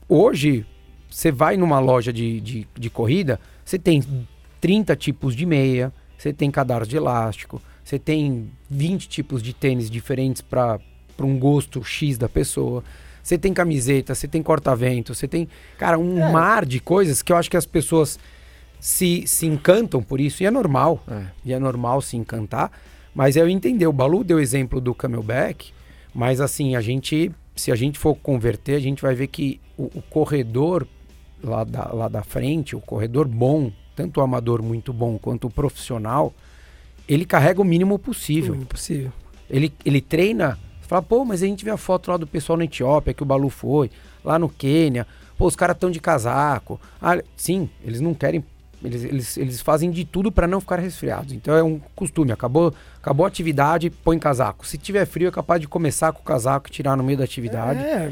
hoje, 0.08 0.64
você 1.10 1.32
vai 1.32 1.58
numa 1.58 1.80
loja 1.80 2.14
de, 2.14 2.40
de, 2.40 2.68
de 2.72 2.90
corrida, 2.92 3.40
você 3.66 3.80
tem 3.80 4.04
30 4.62 4.96
tipos 4.96 5.36
de 5.36 5.48
meia, 5.48 5.92
você 6.16 6.32
tem 6.32 6.52
cadarço 6.52 6.88
de 6.88 6.98
elástico, 6.98 7.60
você 7.84 7.98
tem 7.98 8.48
20 8.70 9.10
tipos 9.10 9.42
de 9.42 9.54
tênis 9.54 9.90
diferentes 9.90 10.44
para 10.44 10.80
um 11.20 11.40
gosto 11.40 11.84
X 11.84 12.16
da 12.16 12.30
pessoa. 12.30 12.84
Você 13.24 13.38
tem 13.38 13.54
camiseta, 13.54 14.14
você 14.14 14.28
tem 14.28 14.44
corta-vento, 14.44 15.16
você 15.16 15.28
tem, 15.28 15.48
cara, 15.78 15.98
um 15.98 16.20
É. 16.22 16.30
mar 16.32 16.66
de 16.66 16.82
coisas 16.82 17.22
que 17.22 17.32
eu 17.32 17.38
acho 17.38 17.50
que 17.50 17.56
as 17.56 17.66
pessoas 17.66 18.20
se, 18.82 19.24
se 19.26 19.46
encantam 19.46 20.04
por 20.04 20.20
isso, 20.20 20.44
e 20.44 20.46
é 20.46 20.52
normal. 20.52 21.02
É. 21.10 21.24
E 21.46 21.54
é 21.54 21.58
normal 21.58 22.02
se 22.02 22.18
encantar. 22.18 22.70
Mas 23.16 23.38
eu 23.38 23.48
entendi, 23.48 23.88
o 23.88 23.94
Balu 23.94 24.24
deu 24.26 24.40
exemplo 24.42 24.82
do 24.82 24.94
Camelback, 24.94 25.72
mas 26.14 26.42
assim, 26.42 26.76
a 26.76 26.82
gente, 26.82 27.32
se 27.56 27.72
a 27.72 27.76
gente 27.76 27.98
for 27.98 28.14
converter, 28.16 28.76
a 28.76 28.80
gente 28.82 29.02
vai 29.02 29.16
ver 29.16 29.28
que 29.28 29.62
o, 29.78 29.84
o 29.86 30.02
corredor 30.10 30.86
lá 31.42 31.64
da, 31.64 31.94
lá 31.94 32.08
da 32.10 32.24
frente, 32.24 32.76
o 32.76 32.82
corredor 32.82 33.26
bom, 33.28 33.72
tanto 33.96 34.20
o 34.20 34.24
amador 34.24 34.62
muito 34.62 34.92
bom 34.92 35.18
quanto 35.18 35.48
o 35.48 35.50
profissional, 35.50 36.34
ele 37.08 37.24
carrega 37.26 37.62
o 37.62 37.66
mínimo 37.66 37.98
possível. 37.98 38.56
Impossível. 38.56 39.12
Ele, 39.50 39.72
ele 39.86 40.02
treina, 40.02 40.58
fala, 40.94 41.04
pô, 41.04 41.26
mas 41.26 41.42
a 41.44 41.46
gente 41.48 41.66
vê 41.66 41.72
a 41.72 41.78
foto 41.78 42.12
lá 42.12 42.18
do 42.18 42.28
pessoal 42.28 42.58
na 42.58 42.66
Etiópia 42.66 43.14
que 43.14 43.24
o 43.24 43.26
Balu 43.26 43.50
foi, 43.50 43.90
lá 44.24 44.38
no 44.40 44.48
Quênia, 44.50 45.06
pô, 45.38 45.46
os 45.48 45.56
caras 45.56 45.76
estão 45.76 45.90
de 45.92 46.00
casaco. 46.00 46.80
Ah, 47.02 47.18
sim, 47.36 47.70
eles 47.84 48.00
não 48.02 48.14
querem. 48.14 48.44
Eles, 48.84 49.04
eles, 49.06 49.38
eles 49.38 49.62
fazem 49.62 49.90
de 49.90 50.04
tudo 50.04 50.30
para 50.30 50.46
não 50.46 50.60
ficar 50.60 50.78
resfriados. 50.78 51.32
Então 51.32 51.56
é 51.56 51.64
um 51.64 51.80
costume. 51.96 52.34
Acabou, 52.34 52.74
acabou 53.02 53.26
a 53.26 53.30
atividade, 53.30 53.90
põe 53.90 54.20
casaco. 54.20 54.68
Se 54.68 54.78
tiver 54.78 55.06
frio, 55.06 55.30
é 55.30 55.32
capaz 55.32 55.62
de 55.62 55.70
começar 55.70 56.12
com 56.12 56.20
o 56.20 56.24
casaco 56.24 56.68
e 56.68 56.70
tirar 56.72 56.98
no 56.98 57.02
meio 57.04 57.18
da 57.18 57.24
atividade. 57.24 57.80
É, 57.82 58.12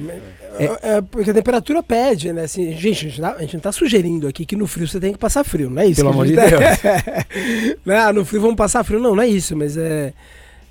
é, 0.57 0.79
é, 0.95 1.01
porque 1.01 1.29
a 1.29 1.33
temperatura 1.33 1.83
pede, 1.83 2.31
né? 2.31 2.43
Assim, 2.43 2.71
gente, 2.71 3.05
a 3.05 3.09
gente, 3.09 3.19
tá- 3.21 3.35
a 3.37 3.41
gente 3.41 3.53
não 3.55 3.59
tá 3.61 3.71
sugerindo 3.73 4.29
aqui 4.29 4.45
que 4.45 4.55
no 4.55 4.65
frio 4.65 4.87
você 4.87 4.97
tem 4.97 5.11
que 5.11 5.19
passar 5.19 5.43
frio, 5.43 5.69
não 5.69 5.81
é 5.81 5.87
isso? 5.87 5.97
Pelo 5.99 6.09
amor 6.11 6.25
de 6.25 6.35
tá- 6.35 6.43
Não, 7.85 7.95
ah, 7.95 8.13
no 8.13 8.23
frio 8.23 8.39
vamos 8.39 8.55
passar 8.55 8.81
frio, 8.85 8.97
não, 8.99 9.13
não 9.13 9.23
é 9.23 9.27
isso, 9.27 9.57
mas 9.57 9.75
é. 9.75 10.13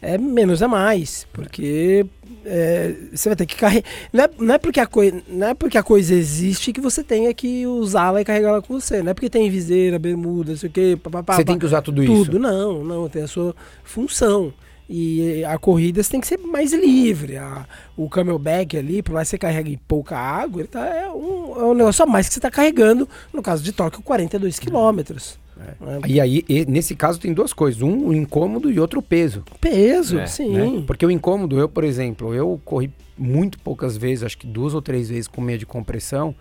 É 0.02 0.16
menos 0.16 0.62
é 0.62 0.66
mais, 0.66 1.26
porque 1.32 2.06
é, 2.44 2.94
você 3.12 3.28
vai 3.28 3.36
ter 3.36 3.46
que 3.46 3.56
carregar. 3.56 3.88
Não 4.12 4.24
é, 4.24 4.30
não, 4.38 4.54
é 4.54 4.58
porque 4.58 4.80
a 4.80 4.86
coi... 4.86 5.22
não 5.28 5.48
é 5.48 5.54
porque 5.54 5.76
a 5.76 5.82
coisa 5.82 6.14
existe 6.14 6.72
que 6.72 6.80
você 6.80 7.02
tenha 7.02 7.32
que 7.34 7.66
usá-la 7.66 8.20
e 8.20 8.24
carregá-la 8.24 8.62
com 8.62 8.80
você. 8.80 9.02
Não 9.02 9.10
é 9.10 9.14
porque 9.14 9.28
tem 9.28 9.50
viseira, 9.50 9.98
bermuda, 9.98 10.52
não 10.52 10.58
sei 10.58 10.68
o 10.68 10.72
quê. 10.72 10.98
Papapá, 11.02 11.36
você 11.36 11.44
tem 11.44 11.58
que 11.58 11.66
usar 11.66 11.82
tudo, 11.82 12.02
tudo. 12.02 12.12
isso? 12.12 12.24
Tudo, 12.26 12.38
não, 12.38 12.82
não. 12.82 13.08
Tem 13.08 13.22
a 13.22 13.28
sua 13.28 13.54
função. 13.84 14.52
E 14.92 15.44
a 15.44 15.56
corrida 15.56 16.02
você 16.02 16.10
tem 16.10 16.20
que 16.20 16.26
ser 16.26 16.38
mais 16.38 16.72
livre. 16.72 17.36
A, 17.36 17.64
o 17.96 18.08
camelback 18.08 18.76
ali, 18.76 19.02
por 19.02 19.12
mais 19.12 19.28
que 19.28 19.30
você 19.30 19.38
carregue 19.38 19.78
pouca 19.86 20.18
água, 20.18 20.62
ele 20.62 20.68
tá, 20.68 20.84
é, 20.84 21.08
um, 21.08 21.60
é 21.60 21.64
um 21.64 21.74
negócio 21.74 22.02
a 22.02 22.06
mais 22.06 22.26
que 22.26 22.34
você 22.34 22.40
está 22.40 22.50
carregando, 22.50 23.08
no 23.32 23.40
caso 23.40 23.62
de 23.62 23.70
Tóquio, 23.70 24.02
42 24.02 24.58
quilômetros. 24.58 25.38
É. 25.60 26.08
E 26.08 26.20
aí, 26.20 26.44
e, 26.48 26.64
nesse 26.66 26.94
caso, 26.94 27.20
tem 27.20 27.32
duas 27.32 27.52
coisas: 27.52 27.82
um, 27.82 28.08
o 28.08 28.14
incômodo 28.14 28.70
e 28.70 28.80
outro 28.80 29.00
o 29.00 29.02
peso. 29.02 29.44
Peso, 29.60 30.18
é, 30.18 30.26
sim. 30.26 30.50
Né? 30.50 30.84
Porque 30.86 31.04
o 31.04 31.10
incômodo, 31.10 31.58
eu, 31.58 31.68
por 31.68 31.84
exemplo, 31.84 32.34
eu 32.34 32.60
corri 32.64 32.90
muito 33.16 33.58
poucas 33.58 33.96
vezes, 33.96 34.24
acho 34.24 34.38
que 34.38 34.46
duas 34.46 34.72
ou 34.74 34.80
três 34.80 35.10
vezes 35.10 35.28
com 35.28 35.40
meia 35.40 35.58
de 35.58 35.66
compressão. 35.66 36.34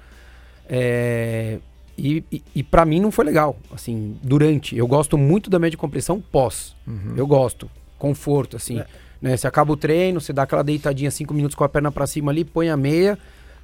É, 0.68 1.60
e, 1.98 2.24
e, 2.32 2.44
e 2.56 2.64
para 2.64 2.86
mim 2.86 3.00
não 3.02 3.12
foi 3.12 3.26
legal. 3.26 3.58
Assim, 3.74 4.18
durante. 4.24 4.78
Eu 4.78 4.88
gosto 4.88 5.18
muito 5.18 5.50
da 5.50 5.60
meia 5.60 5.72
de 5.72 5.78
compressão 5.78 6.22
pós. 6.22 6.76
Uhum. 6.88 7.14
Eu 7.18 7.28
gosto 7.28 7.70
conforto, 7.98 8.56
assim. 8.56 8.80
É. 8.80 8.86
Né? 9.22 9.36
Você 9.36 9.46
acaba 9.46 9.74
o 9.74 9.78
treino, 9.78 10.22
você 10.22 10.32
dá 10.32 10.44
aquela 10.44 10.64
deitadinha 10.64 11.12
cinco 11.12 11.34
minutos 11.34 11.56
com 11.56 11.64
a 11.64 11.70
perna 11.70 11.92
para 11.92 12.08
cima 12.08 12.32
ali, 12.32 12.46
põe 12.46 12.70
a 12.70 12.78
meia. 12.78 13.18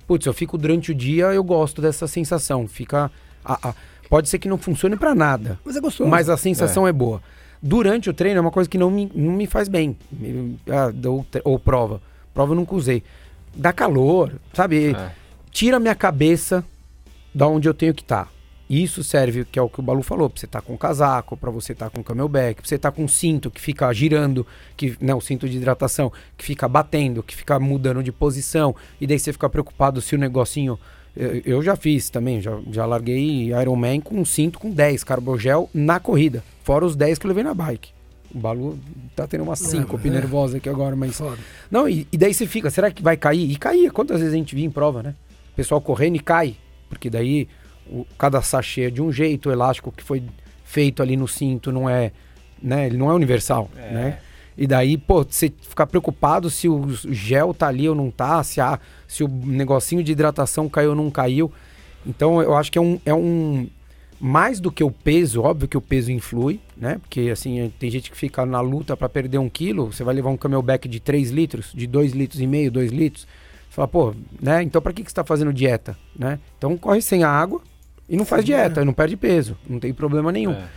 Putz, 0.05 0.25
eu 0.25 0.33
fico 0.33 0.57
durante 0.57 0.91
o 0.91 0.95
dia, 0.95 1.33
eu 1.33 1.43
gosto 1.43 1.81
dessa 1.81 2.07
sensação. 2.07 2.67
Fica. 2.67 3.09
A, 3.43 3.69
a, 3.69 3.75
pode 4.09 4.29
ser 4.29 4.39
que 4.39 4.47
não 4.47 4.57
funcione 4.57 4.95
para 4.95 5.15
nada. 5.15 5.59
Mas 5.63 5.75
é 5.75 5.81
gostoso. 5.81 6.09
Mas 6.09 6.29
a 6.29 6.37
sensação 6.37 6.85
é. 6.85 6.89
é. 6.89 6.93
boa. 6.93 7.21
Durante 7.61 8.09
o 8.09 8.13
treino 8.13 8.37
é 8.37 8.41
uma 8.41 8.51
coisa 8.51 8.69
que 8.69 8.77
não 8.77 8.91
me, 8.91 9.11
não 9.13 9.33
me 9.33 9.47
faz 9.47 9.67
bem. 9.67 9.97
Ah, 10.69 10.91
ou, 11.07 11.25
ou 11.43 11.59
prova. 11.59 12.01
Prova 12.33 12.51
eu 12.51 12.55
nunca 12.55 12.75
usei. 12.75 13.03
Dá 13.55 13.71
calor, 13.73 14.33
sabe? 14.53 14.93
É. 14.93 15.11
Tira 15.51 15.79
minha 15.79 15.95
cabeça 15.95 16.63
da 17.33 17.47
onde 17.47 17.67
eu 17.67 17.73
tenho 17.73 17.93
que 17.93 18.01
estar. 18.01 18.25
Tá. 18.25 18.35
Isso 18.69 19.03
serve, 19.03 19.45
que 19.45 19.59
é 19.59 19.61
o 19.61 19.69
que 19.69 19.79
o 19.79 19.83
Balu 19.83 20.01
falou, 20.01 20.27
para 20.27 20.39
você 20.39 20.47
estar 20.47 20.61
tá 20.61 20.65
com 20.65 20.75
casaco, 20.75 21.37
para 21.37 21.51
você 21.51 21.73
estar 21.73 21.89
tá 21.89 21.95
com 21.95 22.03
camelback, 22.03 22.55
para 22.55 22.67
você 22.67 22.75
estar 22.75 22.91
tá 22.91 22.95
com 22.95 23.07
cinto 23.07 23.51
que 23.51 23.61
fica 23.61 23.91
girando, 23.93 24.45
que 24.75 24.97
né, 24.99 25.13
o 25.13 25.21
cinto 25.21 25.47
de 25.47 25.57
hidratação, 25.57 26.11
que 26.35 26.43
fica 26.43 26.67
batendo, 26.67 27.21
que 27.21 27.35
fica 27.35 27.59
mudando 27.59 28.01
de 28.01 28.11
posição, 28.11 28.75
e 28.99 29.05
daí 29.05 29.19
você 29.19 29.31
fica 29.31 29.47
preocupado 29.47 30.01
se 30.01 30.15
o 30.15 30.17
negocinho. 30.17 30.79
Eu, 31.15 31.41
eu 31.45 31.61
já 31.61 31.75
fiz 31.75 32.09
também, 32.09 32.41
já, 32.41 32.59
já 32.71 32.85
larguei 32.85 33.53
Ironman 33.53 34.01
com 34.01 34.19
um 34.19 34.25
cinto 34.25 34.59
com 34.59 34.69
10 34.69 35.03
carbogel 35.03 35.69
na 35.73 35.99
corrida, 35.99 36.43
fora 36.63 36.85
os 36.85 36.95
10 36.95 37.17
que 37.17 37.25
eu 37.25 37.29
levei 37.29 37.43
na 37.43 37.53
bike. 37.53 37.89
O 38.33 38.37
Balu 38.37 38.77
tá 39.15 39.25
tendo 39.25 39.43
uma 39.43 39.55
síncope 39.55 40.09
é, 40.09 40.11
nervosa 40.11 40.57
aqui 40.57 40.67
agora, 40.67 40.93
mas. 40.93 41.17
Foda. 41.17 41.37
Não, 41.71 41.87
e, 41.87 42.05
e 42.11 42.17
daí 42.17 42.33
você 42.33 42.45
fica, 42.45 42.69
será 42.69 42.91
que 42.91 43.01
vai 43.01 43.15
cair? 43.15 43.49
E 43.49 43.55
caía. 43.55 43.89
Quantas 43.89 44.19
vezes 44.19 44.33
a 44.33 44.37
gente 44.37 44.53
via 44.53 44.65
em 44.65 44.69
prova, 44.69 45.01
né? 45.01 45.15
O 45.53 45.55
pessoal 45.55 45.79
correndo 45.79 46.17
e 46.17 46.19
cai. 46.19 46.57
Porque 46.89 47.09
daí 47.09 47.47
o, 47.87 48.05
cada 48.17 48.41
sachê 48.41 48.83
é 48.83 48.89
de 48.89 49.01
um 49.01 49.09
jeito, 49.09 49.47
o 49.47 49.51
elástico 49.53 49.89
que 49.89 50.03
foi 50.03 50.21
feito 50.65 51.01
ali 51.01 51.15
no 51.15 51.27
cinto 51.29 51.71
não 51.71 51.89
é, 51.89 52.11
né, 52.61 52.87
ele 52.87 52.97
não 52.97 53.09
é 53.09 53.13
universal, 53.13 53.69
é. 53.77 53.93
né? 53.93 54.19
E 54.57 54.65
daí, 54.65 54.97
pô, 54.97 55.23
você 55.23 55.51
ficar 55.61 55.85
preocupado 55.85 56.49
se 56.49 56.69
o 56.69 56.87
gel 56.89 57.53
tá 57.53 57.67
ali 57.67 57.89
ou 57.89 57.95
não 57.95 58.09
tá, 58.09 58.41
se, 58.43 58.61
a, 58.61 58.79
se 59.07 59.23
o 59.23 59.27
negocinho 59.27 60.03
de 60.03 60.11
hidratação 60.11 60.69
caiu 60.69 60.91
ou 60.91 60.95
não 60.95 61.11
caiu. 61.11 61.51
Então, 62.05 62.41
eu 62.41 62.55
acho 62.55 62.71
que 62.71 62.77
é 62.77 62.81
um, 62.81 62.99
é 63.05 63.13
um. 63.13 63.67
Mais 64.17 64.61
do 64.61 64.71
que 64.71 64.81
o 64.83 64.89
peso, 64.89 65.41
óbvio 65.41 65.67
que 65.67 65.77
o 65.77 65.81
peso 65.81 66.09
influi, 66.09 66.61
né? 66.77 66.97
Porque, 66.99 67.29
assim, 67.31 67.71
tem 67.77 67.91
gente 67.91 68.09
que 68.09 68.15
fica 68.15 68.45
na 68.45 68.61
luta 68.61 68.95
para 68.95 69.09
perder 69.09 69.39
um 69.39 69.49
quilo, 69.49 69.91
você 69.91 70.05
vai 70.05 70.15
levar 70.15 70.29
um 70.29 70.37
camelback 70.37 70.87
de 70.87 71.01
3 71.01 71.31
litros, 71.31 71.71
de 71.73 71.85
2 71.85 72.13
litros 72.13 72.39
e 72.39 72.47
meio, 72.47 72.71
2 72.71 72.91
litros. 72.91 73.27
Você 73.69 73.75
fala, 73.75 73.87
pô, 73.89 74.13
né? 74.41 74.63
Então, 74.63 74.81
para 74.81 74.93
que, 74.93 75.03
que 75.03 75.09
você 75.11 75.15
tá 75.15 75.25
fazendo 75.25 75.51
dieta, 75.51 75.97
né? 76.17 76.39
Então, 76.57 76.77
corre 76.77 77.01
sem 77.01 77.25
a 77.25 77.29
água, 77.29 77.61
e 78.07 78.15
não 78.15 78.23
faz 78.23 78.45
dieta, 78.45 78.81
é. 78.81 78.85
não 78.85 78.93
perde 78.93 79.17
peso, 79.17 79.57
não 79.67 79.79
tem 79.79 79.93
problema 79.93 80.31
nenhum. 80.31 80.53
É. 80.53 80.67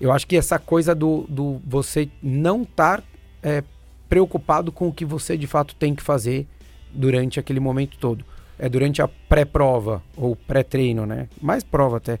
Eu 0.00 0.12
acho 0.12 0.26
que 0.26 0.36
essa 0.36 0.58
coisa 0.58 0.94
do, 0.94 1.26
do 1.28 1.60
você 1.66 2.08
não 2.22 2.62
estar 2.62 3.02
é, 3.46 3.62
preocupado 4.08 4.72
com 4.72 4.88
o 4.88 4.92
que 4.92 5.04
você 5.04 5.36
de 5.36 5.46
fato 5.46 5.74
tem 5.76 5.94
que 5.94 6.02
fazer 6.02 6.46
durante 6.92 7.38
aquele 7.38 7.60
momento 7.60 7.96
todo. 7.98 8.24
É 8.58 8.68
durante 8.68 9.00
a 9.00 9.08
pré-prova 9.08 10.02
ou 10.16 10.34
pré-treino, 10.34 11.06
né? 11.06 11.28
Mais 11.40 11.62
prova 11.62 11.98
até. 11.98 12.18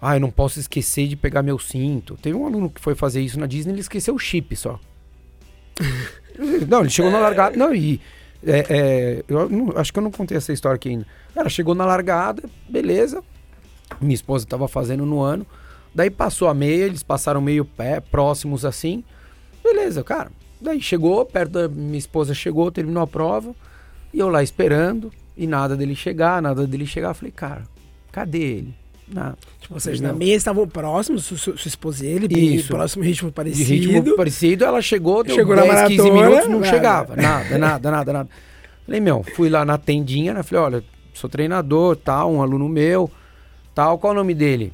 Ah, 0.00 0.16
eu 0.16 0.20
não 0.20 0.30
posso 0.30 0.58
esquecer 0.58 1.06
de 1.06 1.16
pegar 1.16 1.42
meu 1.42 1.58
cinto. 1.58 2.16
Teve 2.16 2.36
um 2.36 2.46
aluno 2.46 2.70
que 2.70 2.80
foi 2.80 2.94
fazer 2.94 3.20
isso 3.20 3.38
na 3.38 3.46
Disney, 3.46 3.74
ele 3.74 3.80
esqueceu 3.80 4.14
o 4.14 4.18
chip 4.18 4.56
só. 4.56 4.80
não, 6.66 6.80
ele 6.80 6.90
chegou 6.90 7.10
na 7.10 7.18
largada. 7.18 7.56
Não, 7.56 7.74
e. 7.74 8.00
É, 8.42 8.64
é, 8.70 9.24
eu 9.28 9.50
não, 9.50 9.72
acho 9.76 9.92
que 9.92 9.98
eu 9.98 10.02
não 10.02 10.10
contei 10.10 10.36
essa 10.36 10.52
história 10.52 10.76
aqui 10.76 10.88
ainda. 10.88 11.06
Cara, 11.34 11.48
chegou 11.50 11.74
na 11.74 11.84
largada, 11.84 12.42
beleza 12.68 13.22
minha 14.00 14.14
esposa 14.14 14.44
estava 14.44 14.68
fazendo 14.68 15.04
no 15.06 15.20
ano. 15.20 15.46
Daí 15.94 16.10
passou 16.10 16.48
a 16.48 16.54
meia, 16.54 16.84
eles 16.84 17.02
passaram 17.02 17.40
meio 17.40 17.64
pé, 17.64 18.00
próximos 18.00 18.64
assim. 18.64 19.02
Beleza, 19.62 20.04
cara. 20.04 20.30
Daí 20.60 20.80
chegou, 20.80 21.24
perto 21.24 21.52
da 21.52 21.68
minha 21.68 21.98
esposa 21.98 22.34
chegou, 22.34 22.70
terminou 22.70 23.02
a 23.02 23.06
prova. 23.06 23.54
E 24.12 24.18
eu 24.18 24.28
lá 24.28 24.42
esperando, 24.42 25.12
e 25.36 25.46
nada 25.46 25.76
dele 25.76 25.94
chegar, 25.94 26.42
nada 26.42 26.66
dele 26.66 26.86
chegar. 26.86 27.14
Falei, 27.14 27.32
cara, 27.32 27.62
cadê 28.12 28.38
ele? 28.38 28.74
Nada. 29.12 29.36
Tipo, 29.60 29.74
ou 29.74 29.80
seja, 29.80 30.02
na 30.02 30.12
meia 30.12 30.36
estavam 30.36 30.66
próximos, 30.68 31.24
sua, 31.24 31.56
sua 31.56 31.68
esposa 31.68 32.06
e 32.06 32.08
ele, 32.08 32.56
Isso. 32.56 32.68
próximo 32.68 33.02
ritmo 33.02 33.32
parecido. 33.32 33.64
De 33.64 33.74
ritmo 33.74 34.16
parecido, 34.16 34.64
ela 34.64 34.80
chegou, 34.80 35.24
deu 35.24 35.34
chegou 35.34 35.56
10, 35.56 35.66
na 35.66 35.74
maratona, 35.74 35.96
15 35.96 36.10
minutos, 36.10 36.48
não 36.48 36.60
nada. 36.60 36.72
chegava. 36.72 37.16
Nada, 37.16 37.58
nada, 37.58 37.90
nada, 37.90 38.12
nada. 38.12 38.28
Falei, 38.86 39.00
meu, 39.00 39.24
fui 39.34 39.48
lá 39.48 39.64
na 39.64 39.78
tendinha, 39.78 40.34
né? 40.34 40.42
Falei, 40.42 40.64
olha, 40.64 40.84
sou 41.14 41.28
treinador, 41.28 41.96
tal, 41.96 42.32
um 42.32 42.42
aluno 42.42 42.68
meu 42.68 43.10
tal. 43.80 43.98
Qual 43.98 44.12
o 44.12 44.16
nome 44.16 44.34
dele? 44.34 44.72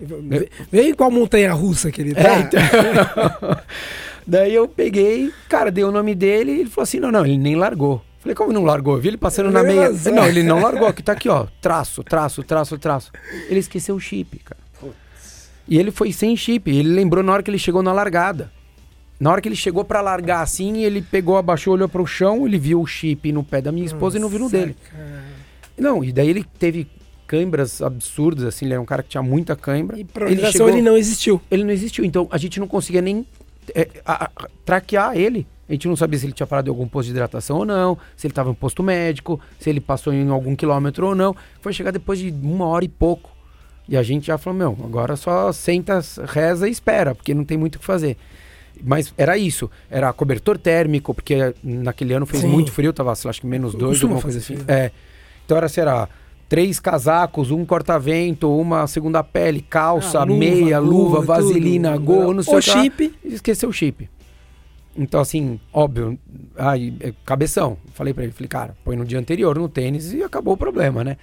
Vem 0.71 0.95
qual 0.95 1.11
montanha 1.11 1.53
russa 1.53 1.91
que 1.91 2.01
ele 2.01 2.15
tá. 2.15 2.37
É, 2.37 2.41
então... 2.41 2.61
Daí 4.27 4.55
eu 4.55 4.67
peguei, 4.67 5.33
cara, 5.49 5.71
dei 5.71 5.85
o 5.85 5.93
nome 5.93 6.15
dele 6.15 6.53
e 6.53 6.61
ele 6.61 6.71
falou 6.71 6.83
assim: 6.83 6.99
não, 6.99 7.13
não, 7.13 7.25
ele 7.25 7.39
nem 7.39 7.55
largou. 7.55 8.03
Falei, 8.19 8.35
como 8.35 8.53
não 8.53 8.65
largou? 8.65 8.97
Eu 8.97 9.01
vi 9.01 9.09
ele 9.09 9.17
passando 9.17 9.53
na 9.53 9.63
meia. 9.63 9.89
Não, 10.13 10.27
ele 10.27 10.43
não 10.43 10.61
largou, 10.61 10.89
aqui 10.89 11.01
tá 11.01 11.13
aqui, 11.13 11.29
ó. 11.29 11.47
Traço, 11.61 12.03
traço, 12.03 12.43
traço, 12.43 12.77
traço. 12.77 13.13
Ele 13.49 13.61
esqueceu 13.61 13.95
o 13.95 14.01
chip, 14.01 14.41
cara. 14.41 14.61
E 15.69 15.79
ele 15.79 15.93
foi 15.93 16.13
sem 16.13 16.37
chip. 16.37 16.69
Ele 16.69 16.89
lembrou 16.89 17.23
na 17.23 17.33
hora 17.33 17.43
que 17.43 17.51
ele 17.51 17.59
chegou 17.59 17.83
na 17.83 17.93
largada. 17.93 18.51
Na 19.19 19.31
hora 19.31 19.41
que 19.41 19.49
ele 19.49 19.57
chegou 19.57 19.85
para 19.85 20.01
largar 20.01 20.43
assim, 20.43 20.83
ele 20.83 21.01
pegou, 21.01 21.37
abaixou, 21.37 21.75
olhou 21.75 21.89
para 21.89 22.03
o 22.03 22.07
chão, 22.07 22.47
ele 22.47 22.59
viu 22.59 22.81
o 22.81 22.87
chip 22.87 23.33
no 23.33 23.43
pé 23.43 23.63
da 23.63 23.73
minha 23.73 23.87
esposa 23.87 24.19
Nossa, 24.19 24.19
e 24.19 24.21
não 24.21 24.29
viu 24.29 24.41
no 24.41 24.51
dele. 24.51 24.77
Cara. 24.91 25.25
Não, 25.79 26.05
e 26.05 26.13
daí 26.13 26.29
ele 26.29 26.45
teve 26.59 26.87
câimbras 27.27 27.81
absurdas, 27.81 28.45
assim, 28.45 28.67
ele 28.67 28.75
era 28.75 28.81
um 28.81 28.85
cara 28.85 29.03
que 29.03 29.09
tinha 29.09 29.23
muita 29.23 29.57
cãibra. 29.57 29.99
E 29.99 30.05
progressão 30.05 30.45
ele, 30.45 30.53
chegou, 30.53 30.69
ele 30.69 30.83
não 30.83 30.97
existiu. 30.97 31.41
Ele 31.51 31.65
não 31.65 31.71
existiu, 31.71 32.05
então 32.05 32.29
a 32.31 32.37
gente 32.39 32.61
não 32.61 32.69
conseguia 32.69 33.01
nem 33.01 33.27
é, 33.75 33.89
a, 34.05 34.25
a, 34.25 34.31
traquear 34.65 35.17
ele. 35.17 35.47
A 35.69 35.73
gente 35.73 35.89
não 35.89 35.97
sabia 35.97 36.19
se 36.19 36.27
ele 36.27 36.33
tinha 36.33 36.47
parado 36.47 36.69
em 36.69 36.71
algum 36.71 36.87
posto 36.87 37.07
de 37.07 37.13
hidratação 37.13 37.59
ou 37.59 37.65
não, 37.65 37.99
se 38.17 38.27
ele 38.27 38.33
estava 38.33 38.51
em 38.51 38.55
posto 38.55 38.83
médico, 38.83 39.41
se 39.59 39.69
ele 39.69 39.81
passou 39.81 40.13
em 40.13 40.29
algum 40.29 40.55
quilômetro 40.55 41.09
ou 41.09 41.15
não. 41.15 41.35
Foi 41.61 41.73
chegar 41.73 41.91
depois 41.91 42.21
de 42.21 42.31
uma 42.31 42.67
hora 42.67 42.85
e 42.85 42.89
pouco. 42.89 43.35
E 43.89 43.97
a 43.97 44.03
gente 44.03 44.27
já 44.27 44.39
falou, 44.39 44.59
meu, 44.59 44.79
agora 44.85 45.17
só 45.17 45.53
senta, 45.53 46.01
reza 46.25 46.69
e 46.69 46.73
espera, 46.73 47.15
porque 47.15 47.35
não 47.35 47.45
tem 47.45 47.57
muito 47.57 47.77
o 47.77 47.79
que 47.79 47.85
fazer. 47.85 48.17
Mas 48.83 49.13
era 49.17 49.39
isso, 49.39 49.71
era 49.91 50.13
cobertor 50.13 50.59
térmico, 50.59 51.15
porque 51.15 51.55
naquele 51.63 52.13
ano 52.13 52.27
fez 52.27 52.43
Sim. 52.43 52.49
muito 52.49 52.73
frio, 52.73 52.93
tava, 52.93 53.13
acho 53.13 53.41
que 53.41 53.47
menos 53.47 53.75
dois, 53.75 54.03
alguma 54.03 54.21
coisa 54.21 54.39
assim. 54.39 54.57
É. 54.69 54.91
Então 55.45 55.57
era, 55.57 55.69
será, 55.69 56.09
três 56.49 56.79
casacos, 56.79 57.51
um 57.51 57.65
corta-vento, 57.65 58.55
uma 58.55 58.87
segunda 58.87 59.23
pele, 59.23 59.61
calça, 59.61 60.21
ah, 60.21 60.25
luva, 60.25 60.39
meia, 60.39 60.79
luva, 60.79 61.21
vaselina, 61.21 61.97
gol, 61.97 62.35
não 62.35 62.43
sei 62.43 62.57
o 62.57 62.63
chip. 62.63 63.15
Esqueceu 63.25 63.69
o 63.69 63.73
chip. 63.73 64.09
Então, 64.97 65.21
assim, 65.21 65.61
óbvio, 65.73 66.19
aí, 66.57 66.97
é 67.01 67.13
cabeção. 67.25 67.77
Falei 67.93 68.15
para 68.15 68.25
ele, 68.25 68.33
falei, 68.33 68.49
cara, 68.49 68.77
põe 68.85 68.97
no 68.97 69.05
dia 69.05 69.19
anterior 69.19 69.59
no 69.59 69.69
tênis 69.69 70.13
e 70.13 70.23
acabou 70.23 70.55
o 70.55 70.57
problema, 70.57 71.05
né? 71.05 71.19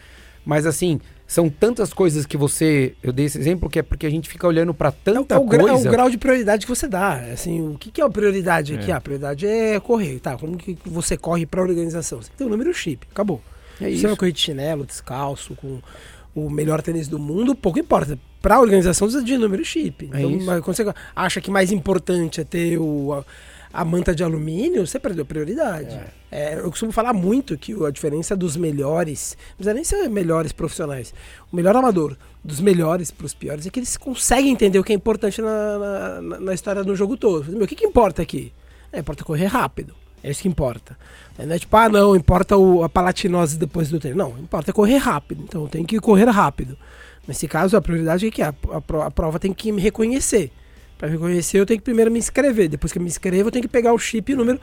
Mas, 0.45 0.65
assim, 0.65 0.99
são 1.25 1.49
tantas 1.49 1.93
coisas 1.93 2.25
que 2.25 2.37
você. 2.37 2.93
Eu 3.01 3.11
dei 3.11 3.25
esse 3.25 3.39
exemplo 3.39 3.69
que 3.69 3.79
é 3.79 3.81
porque 3.81 4.05
a 4.05 4.09
gente 4.09 4.29
fica 4.29 4.45
olhando 4.45 4.73
para 4.73 4.91
tanta 4.91 5.35
é, 5.35 5.37
é 5.37 5.41
o, 5.41 5.45
coisa. 5.45 5.87
É 5.87 5.89
o 5.89 5.91
grau 5.91 6.09
de 6.09 6.17
prioridade 6.17 6.65
que 6.65 6.69
você 6.69 6.87
dá. 6.87 7.13
Assim, 7.31 7.69
o 7.69 7.77
que, 7.77 7.89
que 7.89 8.01
é 8.01 8.03
a 8.03 8.09
prioridade 8.09 8.75
aqui? 8.75 8.91
É. 8.91 8.93
Ah, 8.93 8.97
a 8.97 9.01
prioridade 9.01 9.47
é 9.47 9.79
correr, 9.79 10.19
tá? 10.19 10.37
Como 10.37 10.57
que 10.57 10.77
você 10.85 11.17
corre 11.17 11.45
para 11.45 11.61
organização? 11.61 12.21
Você 12.21 12.29
tem 12.37 12.45
o 12.45 12.49
número 12.49 12.73
chip, 12.73 13.07
acabou. 13.09 13.41
É 13.81 13.89
isso. 13.89 14.01
Se 14.01 14.07
eu 14.07 14.17
correr 14.17 14.31
de 14.31 14.39
chinelo, 14.39 14.85
descalço, 14.85 15.55
com 15.55 15.79
o 16.35 16.49
melhor 16.49 16.81
tênis 16.81 17.07
do 17.07 17.19
mundo, 17.19 17.55
pouco 17.55 17.79
importa. 17.79 18.17
Para 18.41 18.55
a 18.55 18.59
organização 18.59 19.07
precisa 19.07 19.23
de 19.23 19.37
número 19.37 19.63
chip. 19.63 20.09
É 20.13 20.21
então, 20.21 20.61
quando 20.61 20.75
você 20.75 20.93
acha 21.15 21.39
que 21.39 21.49
mais 21.49 21.71
importante 21.71 22.41
é 22.41 22.43
ter 22.43 22.77
o, 22.77 23.13
a, 23.13 23.23
a 23.71 23.85
manta 23.85 24.13
de 24.13 24.23
alumínio, 24.23 24.85
você 24.85 24.99
perdeu 24.99 25.25
prioridade. 25.25 25.95
É. 25.95 26.55
É, 26.55 26.59
eu 26.59 26.69
costumo 26.69 26.91
falar 26.91 27.13
muito 27.13 27.57
que 27.57 27.73
a 27.85 27.91
diferença 27.91 28.35
dos 28.35 28.57
melhores, 28.57 29.37
não 29.51 29.55
precisa 29.57 29.73
nem 29.73 29.83
ser 29.83 30.09
melhores 30.09 30.51
profissionais, 30.51 31.13
o 31.51 31.55
melhor 31.55 31.75
amador 31.75 32.17
dos 32.43 32.59
melhores 32.59 33.11
para 33.11 33.25
os 33.25 33.33
piores 33.33 33.65
é 33.65 33.69
que 33.69 33.79
eles 33.79 33.95
conseguem 33.95 34.51
entender 34.51 34.79
o 34.79 34.83
que 34.83 34.91
é 34.91 34.95
importante 34.95 35.41
na, 35.41 36.21
na, 36.21 36.39
na 36.39 36.53
história 36.53 36.83
do 36.83 36.95
jogo 36.95 37.15
todo. 37.15 37.51
Meu, 37.51 37.63
o 37.63 37.67
que, 37.67 37.75
que 37.75 37.85
importa 37.85 38.21
aqui? 38.21 38.51
É, 38.91 38.99
importa 38.99 39.23
correr 39.23 39.45
rápido. 39.45 39.95
É 40.23 40.31
isso 40.31 40.41
que 40.41 40.47
importa. 40.47 40.97
Não 41.37 41.53
é 41.53 41.59
tipo, 41.59 41.75
ah, 41.75 41.89
não, 41.89 42.15
importa 42.15 42.55
o, 42.55 42.83
a 42.83 42.89
palatinose 42.89 43.57
depois 43.57 43.89
do 43.89 43.99
treino. 43.99 44.17
Não, 44.17 44.39
importa 44.39 44.71
correr 44.71 44.97
rápido. 44.97 45.43
Então 45.43 45.67
tem 45.67 45.83
que 45.83 45.99
correr 45.99 46.29
rápido. 46.29 46.77
Nesse 47.27 47.47
caso, 47.47 47.75
a 47.75 47.81
prioridade 47.81 48.27
é 48.27 48.31
que 48.31 48.41
a, 48.41 48.53
a, 48.69 49.05
a 49.05 49.11
prova 49.11 49.39
tem 49.39 49.53
que 49.53 49.71
me 49.71 49.81
reconhecer. 49.81 50.51
Para 50.97 51.09
me 51.09 51.15
reconhecer, 51.15 51.59
eu 51.59 51.65
tenho 51.65 51.79
que 51.79 51.83
primeiro 51.83 52.09
me 52.09 52.19
inscrever. 52.19 52.69
Depois 52.69 52.93
que 52.93 52.97
eu 52.97 53.03
me 53.03 53.09
inscrevo, 53.09 53.49
eu 53.49 53.51
tenho 53.51 53.63
que 53.63 53.69
pegar 53.69 53.93
o 53.93 53.99
chip 53.99 54.33
número 54.33 54.59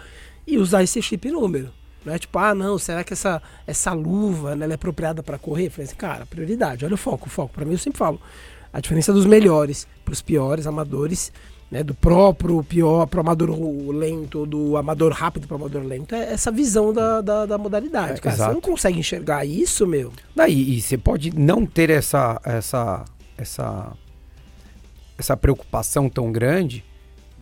e 0.47 0.57
usar 0.57 0.83
esse 0.83 1.02
chip 1.02 1.31
número. 1.31 1.71
Não 2.05 2.14
é 2.14 2.19
tipo, 2.19 2.38
ah, 2.38 2.55
não, 2.55 2.79
será 2.79 3.05
que 3.05 3.12
essa, 3.12 3.43
essa 3.67 3.93
luva 3.93 4.57
né, 4.57 4.67
é 4.67 4.73
apropriada 4.73 5.23
para 5.23 5.38
correr? 5.38 5.67
Eu 5.67 5.71
falei 5.71 5.87
assim, 5.87 5.97
cara, 5.97 6.25
prioridade, 6.25 6.85
olha 6.85 6.95
o 6.95 6.99
foco, 6.99 7.26
o 7.26 7.31
foco. 7.31 7.52
Para 7.52 7.67
mim, 7.67 7.73
eu 7.73 7.79
sempre 7.79 7.99
falo, 7.99 8.19
a 8.73 8.81
diferença 8.81 9.12
dos 9.12 9.26
melhores 9.26 9.87
para 10.05 10.12
os 10.12 10.23
piores 10.23 10.67
amadores, 10.67 11.31
né, 11.71 11.85
do 11.85 11.95
próprio 11.95 12.62
pior 12.65 13.07
para 13.07 13.19
o 13.19 13.21
amador 13.21 13.50
lento, 13.93 14.45
do 14.45 14.77
amador 14.77 15.12
rápido 15.12 15.47
para 15.47 15.57
o 15.57 15.61
amador 15.61 15.85
lento, 15.85 16.15
é 16.15 16.33
essa 16.33 16.50
visão 16.50 16.93
da, 16.93 17.21
da, 17.21 17.47
da 17.47 17.57
modalidade. 17.57 18.15
É, 18.15 18.17
cara, 18.17 18.35
exato. 18.35 18.50
você 18.50 18.55
não 18.55 18.61
consegue 18.61 18.99
enxergar 18.99 19.45
isso, 19.45 19.87
meu. 19.87 20.12
Daí, 20.35 20.77
e 20.77 20.81
você 20.81 20.99
pode 20.99 21.37
não 21.39 21.65
ter 21.65 21.91
essa, 21.91 22.41
essa, 22.45 23.05
essa, 23.39 23.93
essa 25.17 25.37
preocupação 25.37 26.09
tão 26.09 26.33
grande 26.33 26.85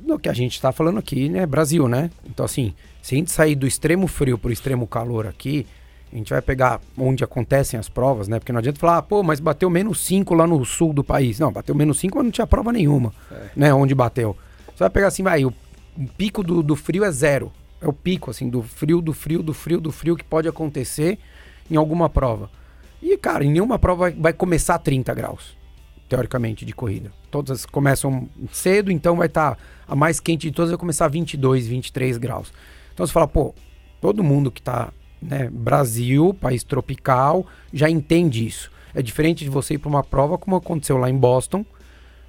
no 0.00 0.18
que 0.18 0.28
a 0.28 0.34
gente 0.34 0.52
está 0.52 0.72
falando 0.72 0.98
aqui, 0.98 1.28
né? 1.28 1.46
Brasil, 1.46 1.88
né? 1.88 2.10
Então, 2.26 2.44
assim, 2.44 2.74
se 3.00 3.14
a 3.14 3.18
gente 3.18 3.30
sair 3.30 3.54
do 3.54 3.66
extremo 3.66 4.06
frio 4.06 4.36
para 4.36 4.50
o 4.50 4.52
extremo 4.52 4.86
calor 4.86 5.26
aqui, 5.26 5.66
a 6.12 6.16
gente 6.16 6.30
vai 6.30 6.40
pegar 6.40 6.80
onde 6.96 7.22
acontecem 7.22 7.78
as 7.78 7.88
provas, 7.88 8.28
né? 8.28 8.38
Porque 8.38 8.52
não 8.52 8.58
adianta 8.58 8.80
falar, 8.80 8.98
ah, 8.98 9.02
pô, 9.02 9.22
mas 9.22 9.40
bateu 9.40 9.68
menos 9.68 10.00
5 10.04 10.34
lá 10.34 10.46
no 10.46 10.64
sul 10.64 10.92
do 10.92 11.04
país. 11.04 11.38
Não, 11.38 11.52
bateu 11.52 11.74
menos 11.74 11.98
5, 11.98 12.16
mas 12.16 12.24
não 12.24 12.30
tinha 12.30 12.46
prova 12.46 12.72
nenhuma, 12.72 13.12
é. 13.30 13.48
né? 13.54 13.74
Onde 13.74 13.94
bateu. 13.94 14.36
Você 14.68 14.84
vai 14.84 14.90
pegar 14.90 15.08
assim, 15.08 15.22
vai, 15.22 15.44
o, 15.44 15.52
pico 16.16 16.42
do, 16.42 16.62
do 16.62 16.74
frio 16.74 17.04
é 17.04 17.10
zero. 17.10 17.52
É 17.80 17.86
o 17.86 17.92
pico, 17.92 18.30
assim, 18.30 18.48
do 18.48 18.62
frio, 18.62 19.00
do 19.00 19.12
frio, 19.12 19.42
do 19.42 19.52
frio, 19.52 19.80
do 19.80 19.92
frio 19.92 20.16
que 20.16 20.24
pode 20.24 20.48
acontecer 20.48 21.18
em 21.70 21.76
alguma 21.76 22.08
prova. 22.08 22.50
E, 23.02 23.16
cara, 23.16 23.44
em 23.44 23.52
nenhuma 23.52 23.78
prova 23.78 24.10
vai, 24.10 24.12
vai 24.12 24.32
começar 24.32 24.76
a 24.76 24.78
30 24.78 25.14
graus, 25.14 25.56
teoricamente, 26.08 26.64
de 26.64 26.72
corrida. 26.72 27.12
Todas 27.30 27.66
começam 27.66 28.28
cedo, 28.50 28.90
então 28.90 29.16
vai 29.16 29.26
estar 29.26 29.54
tá, 29.54 29.62
a 29.86 29.94
mais 29.94 30.18
quente 30.18 30.48
de 30.48 30.54
todas 30.54 30.70
vai 30.70 30.78
começar 30.78 31.04
a 31.04 31.08
22, 31.08 31.66
23 31.66 32.16
graus. 32.18 32.52
Então 32.92 33.06
você 33.06 33.12
fala, 33.12 33.28
pô, 33.28 33.54
todo 34.00 34.24
mundo 34.24 34.50
que 34.50 34.60
está 34.60 34.92
né, 35.20 35.48
Brasil, 35.50 36.34
país 36.34 36.62
tropical, 36.64 37.46
já 37.72 37.88
entende 37.88 38.46
isso. 38.46 38.70
É 38.94 39.02
diferente 39.02 39.44
de 39.44 39.50
você 39.50 39.74
ir 39.74 39.78
para 39.78 39.88
uma 39.88 40.02
prova 40.02 40.38
como 40.38 40.56
aconteceu 40.56 40.96
lá 40.96 41.10
em 41.10 41.16
Boston, 41.16 41.64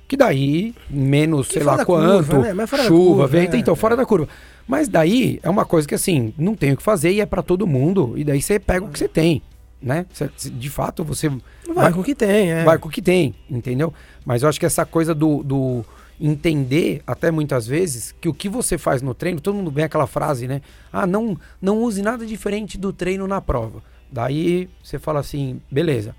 que 0.08 0.18
daí 0.18 0.74
menos, 0.90 1.48
que 1.48 1.54
sei 1.54 1.64
lá 1.64 1.86
quanto, 1.86 2.32
curva, 2.32 2.54
né? 2.54 2.68
chuva, 2.88 3.28
vento, 3.28 3.56
é, 3.56 3.60
então 3.60 3.76
fora 3.76 3.96
da 3.96 4.06
curva. 4.06 4.28
Mas 4.68 4.88
daí 4.88 5.40
é 5.42 5.50
uma 5.50 5.66
coisa 5.66 5.88
que 5.88 5.96
assim, 5.96 6.34
não 6.38 6.56
tem 6.56 6.74
o 6.74 6.78
que 6.78 6.84
fazer 6.84 7.12
e 7.12 7.22
é 7.22 7.26
para 7.26 7.42
todo 7.42 7.66
mundo, 7.68 8.14
e 8.16 8.24
daí 8.24 8.42
você 8.42 8.60
pega 8.60 8.86
o 8.86 8.90
que 8.90 9.00
você 9.00 9.08
tem, 9.08 9.42
né? 9.82 10.06
de 10.52 10.70
fato 10.70 11.04
você 11.04 11.30
vai, 11.30 11.40
vai, 11.74 11.94
com 11.94 12.02
o 12.02 12.04
que 12.04 12.16
tem, 12.16 12.52
é. 12.52 12.64
Vai 12.64 12.78
com 12.78 12.90
o 12.90 12.92
que 12.92 13.02
tem, 13.02 13.36
entendeu? 13.50 13.94
Mas 14.26 14.44
eu 14.44 14.50
acho 14.50 14.60
que 14.60 14.66
essa 14.66 14.86
coisa 14.86 15.14
do, 15.14 15.44
do 15.44 15.86
entender 16.20 17.02
até 17.08 17.32
muitas 17.32 17.66
vezes 17.66 18.14
que 18.20 18.28
o 18.28 18.34
que 18.34 18.50
você 18.50 18.78
faz 18.78 19.02
no 19.02 19.14
treino, 19.14 19.40
todo 19.40 19.56
mundo 19.56 19.72
vem 19.72 19.86
aquela 19.86 20.08
frase, 20.08 20.48
né? 20.48 20.62
Ah, 20.92 21.08
não, 21.08 21.38
não 21.62 21.82
use 21.82 22.02
nada 22.02 22.26
diferente 22.26 22.78
do 22.78 22.92
treino 22.92 23.28
na 23.28 23.40
prova. 23.40 23.82
Daí 24.12 24.70
você 24.84 25.00
fala 25.00 25.20
assim, 25.20 25.62
beleza. 25.72 26.16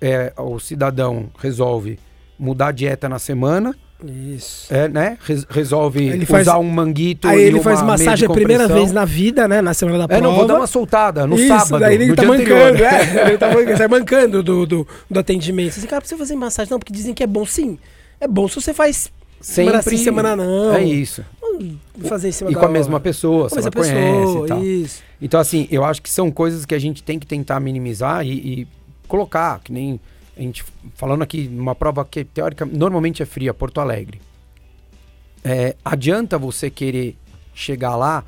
É, 0.00 0.32
o 0.36 0.58
cidadão 0.58 1.30
resolve 1.38 1.98
mudar 2.38 2.68
a 2.68 2.72
dieta 2.72 3.08
na 3.08 3.18
semana. 3.18 3.74
Isso. 4.04 4.74
É, 4.74 4.86
né? 4.86 5.16
resolve 5.48 6.04
ele 6.08 6.26
faz, 6.26 6.46
usar 6.46 6.58
um 6.58 6.68
manguito. 6.68 7.26
Aí 7.26 7.40
ele 7.40 7.60
faz 7.60 7.80
massagem 7.80 8.28
a 8.28 8.30
primeira 8.30 8.68
vez 8.68 8.92
na 8.92 9.04
vida, 9.04 9.48
né? 9.48 9.62
Na 9.62 9.72
semana 9.72 9.98
da 9.98 10.08
prova. 10.08 10.20
É, 10.20 10.22
não, 10.22 10.34
vou 10.34 10.46
dar 10.46 10.56
uma 10.56 10.66
soltada 10.66 11.26
no 11.26 11.36
Isso, 11.36 11.48
sábado. 11.48 11.80
Daí 11.80 11.94
ele 11.94 12.14
tá 12.14 12.24
mancando, 12.24 12.84
é. 12.84 13.28
Ele 13.28 13.38
tá 13.38 13.48
mancando, 13.48 13.78
sai 13.78 13.88
mancando 13.88 14.42
do, 14.42 14.66
do, 14.66 14.88
do 15.10 15.20
atendimento. 15.20 15.78
Assim, 15.78 15.86
cara, 15.86 16.02
precisa 16.02 16.18
fazer 16.18 16.34
massagem? 16.34 16.70
Não, 16.70 16.78
porque 16.78 16.92
dizem 16.92 17.14
que 17.14 17.22
é 17.22 17.26
bom 17.26 17.46
sim. 17.46 17.78
É 18.20 18.28
bom 18.28 18.48
se 18.48 18.56
você 18.56 18.74
faz 18.74 19.10
Sempre, 19.40 19.82
semana 19.82 19.82
sim, 19.82 19.96
semana 19.96 20.36
não. 20.36 20.74
É 20.74 20.82
isso. 20.82 21.24
Fazer 22.08 22.28
em 22.28 22.32
cima 22.32 22.50
e 22.50 22.54
com 22.54 22.64
a 22.64 22.68
mesma 22.68 22.98
pessoa, 22.98 23.48
pessoa, 23.48 23.70
conhece 23.70 24.38
e 24.38 24.46
tal. 24.46 24.64
Isso. 24.64 25.02
Então, 25.20 25.38
assim, 25.38 25.68
eu 25.70 25.84
acho 25.84 26.02
que 26.02 26.10
são 26.10 26.30
coisas 26.30 26.64
que 26.66 26.74
a 26.74 26.78
gente 26.78 27.02
tem 27.02 27.18
que 27.18 27.26
tentar 27.26 27.60
minimizar 27.60 28.26
e, 28.26 28.32
e 28.32 28.68
colocar, 29.06 29.60
que 29.60 29.72
nem 29.72 30.00
a 30.36 30.40
gente 30.40 30.64
falando 30.94 31.22
aqui 31.22 31.46
numa 31.48 31.74
prova 31.74 32.04
que 32.04 32.24
teórica 32.24 32.66
normalmente 32.66 33.22
é 33.22 33.26
fria, 33.26 33.54
Porto 33.54 33.80
Alegre. 33.80 34.20
É, 35.44 35.76
adianta 35.84 36.38
você 36.38 36.70
querer 36.70 37.16
chegar 37.54 37.96
lá 37.96 38.24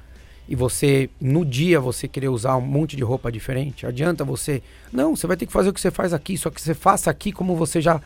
e 0.49 0.55
você 0.55 1.11
no 1.21 1.45
dia 1.45 1.81
você 1.81 2.07
querer 2.07 2.29
usar 2.29 2.57
um 2.57 2.61
monte 2.61 2.95
de 2.95 3.03
roupa 3.03 3.33
diferente? 3.33 3.87
Adianta 3.87 4.25
você? 4.25 4.62
Não, 4.92 5.16
você 5.16 5.27
vai 5.27 5.37
ter 5.37 5.47
que 5.47 5.53
fazer 5.53 5.71
o 5.71 5.73
que 5.73 5.81
você 5.81 5.90
faz 5.90 6.12
aqui, 6.12 6.37
só 6.37 6.51
que 6.51 6.61
você 6.61 6.75
faça 6.75 7.11
aqui 7.11 7.33
como 7.33 7.57
você 7.57 7.81
já 7.81 8.01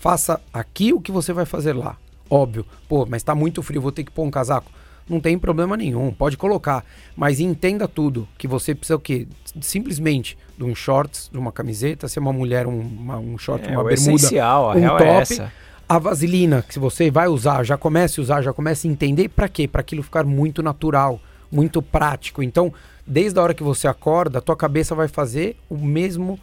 faça 0.00 0.40
aqui 0.52 0.92
o 0.92 1.00
que 1.00 1.10
você 1.10 1.32
vai 1.32 1.46
fazer 1.46 1.72
lá. 1.72 1.96
Óbvio, 2.28 2.66
pô, 2.88 3.06
mas 3.06 3.22
tá 3.22 3.34
muito 3.34 3.62
frio, 3.62 3.80
vou 3.80 3.92
ter 3.92 4.04
que 4.04 4.10
pôr 4.10 4.24
um 4.24 4.30
casaco. 4.30 4.70
Não 5.08 5.20
tem 5.20 5.38
problema 5.38 5.76
nenhum, 5.76 6.10
pode 6.12 6.36
colocar. 6.36 6.84
Mas 7.14 7.38
entenda 7.38 7.86
tudo, 7.86 8.26
que 8.36 8.48
você 8.48 8.74
precisa 8.74 8.96
o 8.96 9.00
quê? 9.00 9.28
Simplesmente 9.60 10.36
de 10.58 10.64
um 10.64 10.74
shorts, 10.74 11.30
de 11.30 11.38
uma 11.38 11.52
camiseta, 11.52 12.08
se 12.08 12.18
é 12.18 12.22
uma 12.22 12.32
mulher, 12.32 12.66
um, 12.66 12.80
uma, 12.80 13.18
um 13.18 13.38
short, 13.38 13.64
é, 13.64 13.70
uma 13.70 13.84
bermuda, 13.84 13.94
essencial, 13.94 14.70
a 14.70 14.74
um 14.74 14.80
real 14.80 14.96
é 14.96 14.98
top. 14.98 15.12
É 15.12 15.20
essa. 15.20 15.52
A 15.88 16.00
vaselina, 16.00 16.62
que 16.62 16.74
se 16.74 16.80
você 16.80 17.08
vai 17.12 17.28
usar, 17.28 17.62
já 17.62 17.76
comece 17.76 18.18
a 18.18 18.22
usar, 18.22 18.42
já 18.42 18.52
comece 18.52 18.88
a 18.88 18.90
entender 18.90 19.28
para 19.28 19.48
quê? 19.48 19.68
Para 19.68 19.82
aquilo 19.82 20.02
ficar 20.02 20.24
muito 20.24 20.60
natural, 20.60 21.20
muito 21.52 21.80
prático. 21.80 22.42
Então, 22.42 22.74
desde 23.06 23.38
a 23.38 23.42
hora 23.42 23.54
que 23.54 23.62
você 23.62 23.86
acorda, 23.86 24.40
a 24.40 24.42
tua 24.42 24.56
cabeça 24.56 24.96
vai 24.96 25.06
fazer 25.06 25.56
o 25.70 25.76
mesmo 25.76 26.40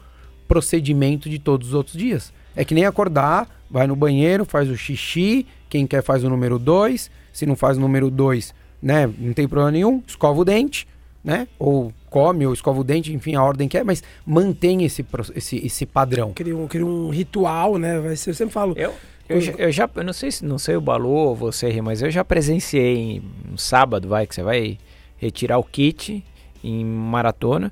procedimento 0.47 1.29
de 1.29 1.39
todos 1.39 1.69
os 1.69 1.73
outros 1.73 1.97
dias. 1.97 2.31
É 2.55 2.63
que 2.63 2.73
nem 2.73 2.85
acordar, 2.85 3.49
vai 3.69 3.85
no 3.85 3.95
banheiro, 3.97 4.45
faz 4.45 4.69
o 4.69 4.77
xixi, 4.77 5.45
quem 5.73 5.87
quer 5.87 6.03
faz 6.03 6.23
o 6.23 6.29
número 6.29 6.59
2, 6.59 7.09
se 7.31 7.47
não 7.47 7.55
faz 7.55 7.79
o 7.79 7.81
número 7.81 8.11
2, 8.11 8.53
né, 8.79 9.09
não 9.17 9.33
tem 9.33 9.47
problema 9.47 9.71
nenhum, 9.71 10.03
escova 10.05 10.39
o 10.39 10.45
dente, 10.45 10.87
né? 11.23 11.47
Ou 11.57 11.91
come 12.11 12.45
ou 12.45 12.53
escova 12.53 12.79
o 12.79 12.83
dente, 12.83 13.11
enfim, 13.11 13.33
a 13.33 13.43
ordem 13.43 13.67
que 13.67 13.75
é, 13.75 13.83
mas 13.83 14.03
mantém 14.23 14.83
esse, 14.83 15.03
esse, 15.33 15.65
esse 15.65 15.85
padrão. 15.87 16.31
Cria 16.33 16.55
um, 16.55 16.67
cria 16.67 16.85
um 16.85 17.09
ritual, 17.09 17.79
né? 17.79 17.99
Vai 17.99 18.15
ser, 18.15 18.29
eu 18.29 18.33
sempre 18.35 18.53
falo. 18.53 18.75
Eu, 18.77 18.93
eu, 19.27 19.41
já, 19.41 19.51
eu 19.53 19.71
já, 19.71 19.89
eu 19.95 20.03
não 20.03 20.13
sei 20.13 20.29
se 20.29 20.45
não 20.45 20.59
sei 20.59 20.75
o 20.75 20.81
Balu 20.81 21.09
ou 21.09 21.35
você, 21.35 21.81
mas 21.81 22.03
eu 22.03 22.11
já 22.11 22.23
presenciei 22.23 23.23
um 23.51 23.57
sábado, 23.57 24.07
vai, 24.07 24.27
que 24.27 24.35
você 24.35 24.43
vai 24.43 24.77
retirar 25.17 25.57
o 25.57 25.63
kit 25.63 26.23
em 26.63 26.85
maratona 26.85 27.71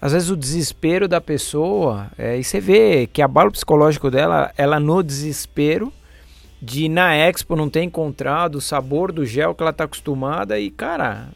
às 0.00 0.12
vezes 0.12 0.30
o 0.30 0.36
desespero 0.36 1.08
da 1.08 1.20
pessoa, 1.20 2.08
é, 2.16 2.38
e 2.38 2.44
você 2.44 2.60
vê 2.60 3.08
que 3.08 3.20
abalo 3.20 3.50
psicológico 3.50 4.10
dela, 4.10 4.52
ela 4.56 4.78
no 4.78 5.02
desespero 5.02 5.92
de 6.60 6.88
na 6.88 7.14
Expo 7.14 7.54
não 7.54 7.68
ter 7.68 7.82
encontrado 7.82 8.56
o 8.56 8.60
sabor 8.60 9.12
do 9.12 9.24
gel 9.24 9.54
que 9.54 9.62
ela 9.62 9.70
está 9.70 9.84
acostumada 9.84 10.58
e, 10.58 10.70
cara, 10.70 11.28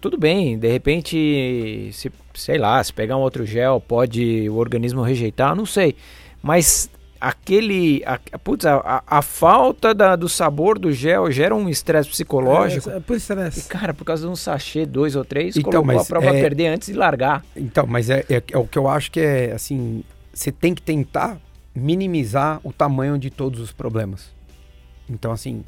tudo 0.00 0.16
bem, 0.16 0.58
de 0.58 0.68
repente, 0.68 1.90
se, 1.92 2.10
sei 2.34 2.58
lá, 2.58 2.82
se 2.82 2.92
pegar 2.92 3.16
um 3.16 3.20
outro 3.20 3.44
gel, 3.44 3.80
pode 3.80 4.48
o 4.48 4.56
organismo 4.56 5.02
rejeitar, 5.02 5.54
não 5.54 5.66
sei. 5.66 5.94
Mas 6.42 6.90
aquele. 7.20 8.02
A, 8.04 8.38
putz, 8.38 8.66
a, 8.66 9.02
a, 9.06 9.22
falta 9.22 9.94
da, 9.94 10.14
do 10.14 10.28
sabor 10.28 10.78
do 10.78 10.92
gel 10.92 11.30
gera 11.30 11.54
um 11.54 11.68
estresse 11.68 12.08
psicológico. 12.08 12.90
É, 12.90 12.96
é 12.96 13.00
por 13.00 13.16
estresse. 13.16 13.68
cara, 13.68 13.94
por 13.94 14.04
causa 14.04 14.26
de 14.26 14.32
um 14.32 14.36
sachê, 14.36 14.84
dois 14.84 15.16
ou 15.16 15.24
três, 15.24 15.56
então, 15.56 15.82
colocou 15.82 16.00
a 16.00 16.04
prova 16.04 16.36
é, 16.36 16.40
perder 16.40 16.68
antes 16.68 16.88
de 16.88 16.94
largar. 16.94 17.44
Então, 17.56 17.86
mas 17.86 18.10
é, 18.10 18.24
é, 18.28 18.42
é 18.52 18.58
o 18.58 18.66
que 18.66 18.78
eu 18.78 18.88
acho 18.88 19.10
que 19.10 19.20
é 19.20 19.52
assim. 19.52 20.04
Você 20.32 20.50
tem 20.50 20.74
que 20.74 20.82
tentar 20.82 21.38
minimizar 21.74 22.60
o 22.62 22.72
tamanho 22.72 23.18
de 23.18 23.30
todos 23.30 23.60
os 23.60 23.72
problemas. 23.72 24.30
Então, 25.08 25.32
assim, 25.32 25.64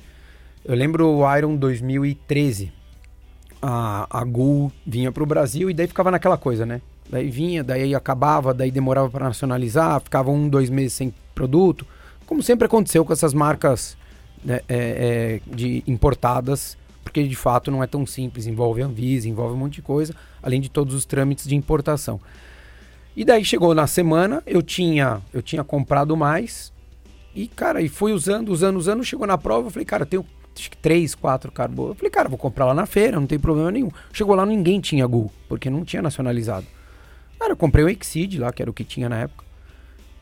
eu 0.64 0.74
lembro 0.74 1.08
o 1.08 1.36
Iron 1.36 1.56
2013. 1.56 2.72
A, 3.60 4.06
a 4.10 4.24
Gul 4.24 4.70
vinha 4.86 5.10
para 5.10 5.22
o 5.22 5.26
Brasil 5.26 5.70
e 5.70 5.74
daí 5.74 5.86
ficava 5.86 6.10
naquela 6.10 6.36
coisa, 6.36 6.64
né? 6.64 6.80
Daí 7.08 7.30
vinha, 7.30 7.62
daí 7.62 7.94
acabava, 7.94 8.52
daí 8.52 8.70
demorava 8.70 9.08
para 9.08 9.26
nacionalizar, 9.26 10.00
ficava 10.00 10.30
um, 10.30 10.48
dois 10.48 10.68
meses 10.68 10.92
sem 10.92 11.14
produto, 11.34 11.86
como 12.26 12.42
sempre 12.42 12.66
aconteceu 12.66 13.04
com 13.04 13.12
essas 13.12 13.32
marcas 13.32 13.96
né, 14.44 14.60
é, 14.68 15.40
é, 15.48 15.54
de 15.54 15.84
importadas, 15.86 16.76
porque 17.04 17.26
de 17.26 17.36
fato 17.36 17.70
não 17.70 17.82
é 17.82 17.86
tão 17.86 18.04
simples, 18.04 18.46
envolve 18.46 18.82
Anvisa, 18.82 19.28
envolve 19.28 19.54
um 19.54 19.58
monte 19.58 19.74
de 19.74 19.82
coisa, 19.82 20.14
além 20.42 20.60
de 20.60 20.68
todos 20.68 20.94
os 20.94 21.04
trâmites 21.04 21.46
de 21.46 21.54
importação. 21.54 22.20
E 23.16 23.24
daí 23.24 23.44
chegou 23.44 23.74
na 23.74 23.86
semana, 23.86 24.42
eu 24.46 24.62
tinha, 24.62 25.22
eu 25.32 25.40
tinha 25.40 25.64
comprado 25.64 26.14
mais 26.14 26.70
e 27.34 27.48
cara, 27.48 27.80
e 27.80 27.88
fui 27.88 28.12
usando, 28.12 28.50
usando, 28.50 28.76
usando, 28.76 29.02
chegou 29.02 29.26
na 29.26 29.38
prova, 29.38 29.68
eu 29.68 29.70
falei, 29.70 29.86
cara, 29.86 30.02
eu 30.02 30.06
tenho 30.06 30.26
acho 30.54 30.70
que 30.70 30.76
três, 30.76 31.14
quatro 31.14 31.52
carbo. 31.52 31.88
Eu 31.88 31.94
falei, 31.94 32.10
cara, 32.10 32.28
vou 32.28 32.38
comprar 32.38 32.64
lá 32.64 32.74
na 32.74 32.86
feira, 32.86 33.20
não 33.20 33.26
tem 33.26 33.38
problema 33.38 33.70
nenhum. 33.70 33.90
Chegou 34.12 34.34
lá, 34.34 34.44
ninguém 34.46 34.80
tinha 34.80 35.06
Gu, 35.06 35.30
porque 35.48 35.68
não 35.68 35.84
tinha 35.84 36.00
nacionalizado. 36.00 36.66
Cara, 37.38 37.52
eu 37.52 37.56
comprei 37.56 37.84
o 37.84 37.88
Exceed 37.88 38.38
lá, 38.38 38.52
que 38.52 38.62
era 38.62 38.70
o 38.70 38.74
que 38.74 38.84
tinha 38.84 39.08
na 39.08 39.18
época. 39.18 39.44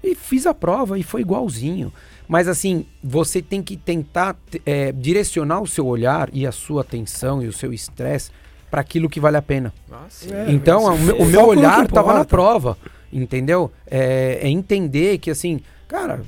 E 0.03 0.15
fiz 0.15 0.47
a 0.47 0.53
prova 0.53 0.99
e 0.99 1.03
foi 1.03 1.21
igualzinho. 1.21 1.93
Mas 2.29 2.49
assim, 2.49 2.85
você 3.03 3.41
tem 3.41 3.63
que 3.63 3.77
tentar 3.77 4.37
é, 4.67 4.93
direcionar 4.93 5.61
o 5.61 5.67
seu 5.67 5.87
olhar 5.87 6.29
e 6.33 6.47
a 6.47 6.53
sua 6.53 6.83
atenção 6.83 7.43
e 7.43 7.47
o 7.47 7.53
seu 7.53 7.73
estresse 7.73 8.31
para 8.75 8.81
aquilo 8.81 9.09
que 9.09 9.21
vale 9.21 9.37
a 9.37 9.43
pena. 9.43 9.73
Nossa, 9.89 10.35
é, 10.35 10.51
então, 10.51 10.93
o 10.93 10.99
meu, 10.99 11.17
o 11.19 11.27
meu 11.27 11.47
olhar 11.47 11.85
estava 11.85 12.13
na 12.13 12.25
prova, 12.25 12.77
entendeu? 13.13 13.71
É, 13.87 14.41
é, 14.43 14.49
entender 14.49 15.19
que 15.19 15.31
assim, 15.31 15.61
cara, 15.87 16.23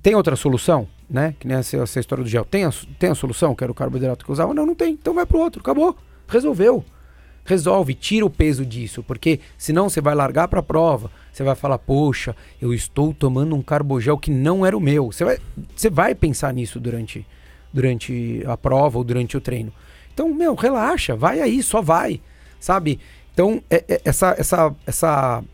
tem 0.00 0.14
outra 0.14 0.36
solução, 0.36 0.86
né? 1.10 1.34
Que 1.40 1.48
nem 1.48 1.56
essa, 1.56 1.76
essa 1.78 1.98
história 1.98 2.22
do 2.22 2.30
gel. 2.30 2.44
Tem 2.44 2.64
a, 2.64 2.70
tem 2.96 3.10
a 3.10 3.14
solução, 3.16 3.56
que 3.56 3.64
era 3.64 3.72
o 3.72 3.74
carboidrato 3.74 4.24
que 4.24 4.30
eu 4.30 4.34
usava? 4.34 4.54
Não, 4.54 4.64
não 4.64 4.74
tem. 4.76 4.92
Então 4.92 5.12
vai 5.14 5.26
pro 5.26 5.40
outro, 5.40 5.60
acabou. 5.60 5.96
Resolveu. 6.28 6.84
Resolve, 7.44 7.92
tira 7.94 8.24
o 8.24 8.30
peso 8.30 8.64
disso, 8.64 9.02
porque 9.02 9.40
senão 9.56 9.90
você 9.90 10.00
vai 10.00 10.14
largar 10.14 10.46
para 10.46 10.60
a 10.60 10.62
prova, 10.62 11.10
você 11.32 11.42
vai 11.42 11.56
falar, 11.56 11.78
poxa, 11.78 12.36
eu 12.62 12.72
estou 12.72 13.12
tomando 13.12 13.56
um 13.56 13.62
carbogel 13.62 14.16
que 14.16 14.30
não 14.30 14.64
era 14.64 14.76
o 14.76 14.80
meu. 14.80 15.10
Você 15.10 15.24
vai, 15.24 15.38
você 15.74 15.90
vai 15.90 16.14
pensar 16.14 16.54
nisso 16.54 16.78
durante, 16.78 17.26
durante 17.72 18.44
a 18.46 18.56
prova 18.56 18.98
ou 18.98 19.02
durante 19.02 19.36
o 19.36 19.40
treino. 19.40 19.72
Então, 20.18 20.34
meu, 20.34 20.56
relaxa, 20.56 21.14
vai 21.14 21.40
aí, 21.40 21.62
só 21.62 21.80
vai, 21.80 22.20
sabe? 22.58 22.98
Então, 23.32 23.62
é, 23.70 23.84
é, 23.88 24.00
essa, 24.04 24.34
essa, 24.36 24.74
essa 24.84 25.44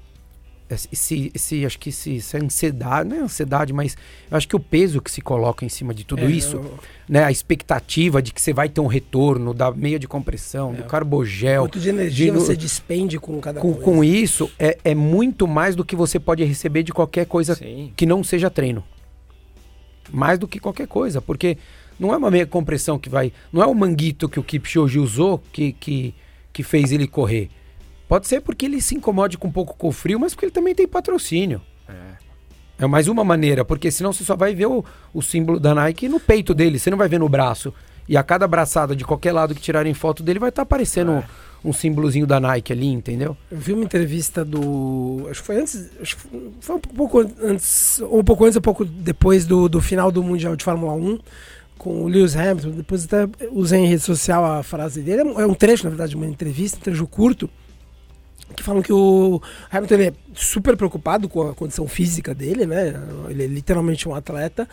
esse, 0.90 1.31
esse, 1.35 1.66
acho 1.66 1.79
que 1.79 1.90
esse, 1.90 2.16
essa 2.16 2.38
ansiedade, 2.38 3.07
não 3.07 3.16
é 3.18 3.20
ansiedade, 3.20 3.74
mas 3.74 3.94
eu 4.31 4.35
acho 4.35 4.48
que 4.48 4.57
o 4.57 4.59
peso 4.61 5.03
que 5.03 5.11
se 5.11 5.20
coloca 5.20 5.66
em 5.66 5.68
cima 5.68 5.92
de 5.92 6.03
tudo 6.03 6.22
é, 6.22 6.31
isso, 6.31 6.57
eu... 6.57 6.79
né, 7.07 7.22
a 7.24 7.31
expectativa 7.31 8.22
de 8.22 8.33
que 8.33 8.40
você 8.40 8.55
vai 8.55 8.70
ter 8.70 8.81
um 8.81 8.87
retorno 8.87 9.53
da 9.53 9.70
meia 9.70 9.98
de 9.98 10.09
compressão, 10.09 10.72
é. 10.72 10.77
do 10.77 10.85
carbogel. 10.85 11.64
Quanto 11.64 11.79
de 11.79 11.90
energia 11.90 12.33
de, 12.33 12.38
você 12.38 12.57
despende 12.57 13.18
com 13.18 13.38
cada 13.42 13.61
com, 13.61 13.74
coisa. 13.74 13.85
Com 13.85 14.03
isso, 14.03 14.50
é, 14.59 14.79
é 14.83 14.94
muito 14.94 15.46
mais 15.46 15.77
do 15.77 15.85
que 15.85 15.94
você 15.94 16.18
pode 16.18 16.42
receber 16.42 16.83
de 16.83 16.90
qualquer 16.90 17.27
coisa 17.27 17.55
Sim. 17.55 17.92
que 17.94 18.07
não 18.07 18.24
seja 18.24 18.48
treino. 18.48 18.83
Mais 20.11 20.38
do 20.38 20.48
que 20.48 20.59
qualquer 20.59 20.87
coisa, 20.87 21.20
porque 21.20 21.59
não 21.98 22.12
é 22.12 22.16
uma 22.16 22.30
meia 22.30 22.46
compressão 22.46 22.98
que 22.98 23.09
vai. 23.09 23.33
Não 23.52 23.62
é 23.62 23.66
o 23.66 23.74
manguito 23.74 24.28
que 24.28 24.40
o 24.40 24.42
Kipchoge 24.42 24.98
usou 24.98 25.42
que, 25.52 25.72
que, 25.72 26.14
que 26.52 26.62
fez 26.62 26.92
ele 26.92 27.07
correr. 27.07 27.48
Pode 28.09 28.28
ser 28.28 28.40
porque 28.40 28.66
ele 28.66 28.80
se 28.80 28.94
incomode 28.94 29.38
com 29.38 29.48
um 29.48 29.52
pouco 29.52 29.76
com 29.76 29.88
o 29.88 29.92
frio, 29.92 30.20
mas 30.20 30.35
porque 30.35 30.46
ele 30.46 30.52
também 30.52 30.74
tem 30.74 30.87
patrocínio. 30.87 31.61
É. 31.88 32.14
É 32.78 32.87
mais 32.87 33.09
uma 33.09 33.24
maneira, 33.24 33.64
porque 33.64 33.90
senão 33.90 34.12
você 34.12 34.24
só 34.24 34.37
vai 34.37 34.54
ver 34.54 34.66
o, 34.66 34.85
o 35.12 35.22
símbolo 35.22 35.61
da 35.61 35.74
Nike 35.74 36.09
no 36.09 36.18
peito 36.18 36.52
dele, 36.52 36.78
você 36.78 36.90
não 36.90 36.98
vai 36.98 37.09
ver 37.09 37.18
no 37.18 37.28
braço. 37.28 37.72
E 38.07 38.16
a 38.16 38.22
cada 38.22 38.46
braçada 38.46 38.94
de 38.94 39.04
qualquer 39.04 39.33
lado 39.33 39.54
que 39.54 39.61
tirarem 39.61 39.94
foto 39.94 40.22
dele 40.22 40.38
vai 40.38 40.50
estar 40.50 40.61
tá 40.61 40.64
aparecendo 40.64 41.12
é. 41.12 41.24
um, 41.64 41.70
um 41.70 41.72
símbolozinho 41.72 42.26
da 42.26 42.38
Nike 42.38 42.72
ali, 42.72 42.88
entendeu? 42.88 43.37
Eu 43.50 43.57
vi 43.57 43.72
uma 43.72 43.85
entrevista 43.85 44.44
do. 44.44 45.26
Acho 45.30 45.40
que 45.40 45.46
foi 45.46 45.57
antes. 45.57 45.90
Acho 46.00 46.16
que 46.16 46.22
foi 46.61 46.76
um 46.76 46.80
pouco 46.80 47.20
antes. 47.42 48.00
Ou 48.00 48.20
um 48.20 48.24
pouco 48.24 48.44
antes, 48.44 48.57
um 48.59 48.61
pouco 48.61 48.85
depois 48.85 49.46
do, 49.46 49.68
do 49.68 49.80
final 49.80 50.12
do 50.12 50.22
Mundial 50.22 50.54
de 50.54 50.64
Fórmula 50.64 50.92
1 50.92 51.18
com 51.85 52.03
o 52.03 52.09
Lewis 52.09 52.35
Hamilton. 52.35 52.70
Depois 52.70 53.05
até 53.05 53.29
usei 53.53 53.81
em 53.81 53.87
rede 53.87 54.03
social 54.03 54.42
a 54.42 54.62
frase 54.62 55.03
dele. 55.03 55.20
É 55.20 55.47
um 55.47 55.53
é 55.53 55.55
trecho, 55.55 55.85
na 55.85 55.90
verdade, 55.90 56.11
de 56.11 56.16
uma 56.16 56.27
entrevista, 56.27 56.79
um 56.79 56.81
trecho 56.81 57.07
curto 57.07 57.49
que 58.55 58.62
falam 58.62 58.83
que 58.83 58.92
o 58.92 59.42
Hamilton 59.70 59.94
é 59.97 60.12
super 60.33 60.77
preocupado 60.77 61.29
com 61.29 61.42
a 61.42 61.55
condição 61.55 61.88
física 61.88 62.35
dele, 62.35 62.66
né? 62.66 62.94
Ele 63.29 63.42
é 63.42 63.47
literalmente 63.47 64.09
um 64.09 64.14
atleta. 64.14 64.68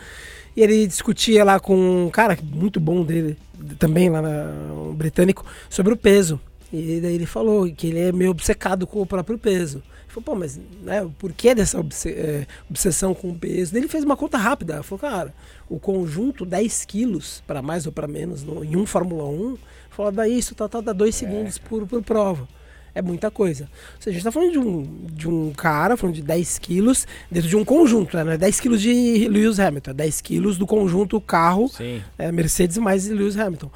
E 0.56 0.62
ele 0.62 0.86
discutia 0.86 1.44
lá 1.44 1.58
com 1.58 2.06
um 2.06 2.10
cara 2.10 2.38
muito 2.42 2.78
bom 2.78 3.02
dele, 3.02 3.36
também 3.78 4.08
lá 4.08 4.22
na, 4.22 4.52
um 4.72 4.94
britânico, 4.94 5.44
sobre 5.68 5.92
o 5.92 5.96
peso. 5.96 6.40
E 6.72 7.00
daí 7.00 7.14
ele 7.14 7.26
falou 7.26 7.70
que 7.72 7.88
ele 7.88 8.00
é 8.00 8.12
meio 8.12 8.30
obcecado 8.30 8.86
com 8.86 9.02
o 9.02 9.06
próprio 9.06 9.38
peso. 9.38 9.82
Ele 10.12 10.22
falou, 10.22 10.24
pô, 10.24 10.34
mas 10.34 10.60
né, 10.82 11.08
por 11.18 11.32
que 11.32 11.54
dessa 11.54 11.78
é, 12.06 12.46
obsessão 12.68 13.14
com 13.14 13.30
o 13.30 13.38
peso? 13.38 13.74
Ele 13.74 13.88
fez 13.88 14.04
uma 14.04 14.16
conta 14.16 14.36
rápida. 14.36 14.82
Falou, 14.82 15.00
cara, 15.00 15.34
o 15.68 15.78
conjunto 15.78 16.44
10 16.44 16.84
quilos, 16.84 17.42
para 17.46 17.62
mais 17.62 17.86
ou 17.86 17.92
para 17.92 18.06
menos, 18.06 18.42
no, 18.42 18.62
em 18.62 18.76
um 18.76 18.84
Fórmula 18.84 19.24
1, 19.24 19.56
falou, 19.90 20.12
dá 20.12 20.28
isso, 20.28 20.54
tá, 20.54 20.68
tá, 20.68 20.80
dá 20.82 20.92
2 20.92 21.14
é. 21.14 21.18
segundos 21.18 21.58
por, 21.58 21.86
por 21.86 22.02
prova 22.02 22.46
é 22.94 23.00
muita 23.00 23.30
coisa. 23.30 23.64
Ou 23.64 24.02
seja, 24.02 24.10
a 24.10 24.12
gente 24.12 24.18
está 24.18 24.30
falando 24.30 24.52
de 24.52 24.58
um, 24.58 25.06
de 25.10 25.26
um 25.26 25.50
cara, 25.52 25.96
falando 25.96 26.14
de 26.14 26.22
10 26.22 26.58
quilos, 26.58 27.06
dentro 27.30 27.48
de 27.48 27.56
um 27.56 27.64
conjunto, 27.64 28.22
né? 28.22 28.36
10 28.36 28.58
é 28.58 28.62
quilos 28.62 28.82
de 28.82 29.28
Lewis 29.28 29.58
Hamilton, 29.58 29.94
10 29.94 30.18
é 30.18 30.22
quilos 30.22 30.58
do 30.58 30.66
conjunto 30.66 31.18
carro 31.18 31.70
é, 32.18 32.30
Mercedes 32.30 32.76
mais 32.76 33.08
Lewis 33.08 33.38
Hamilton. 33.38 33.70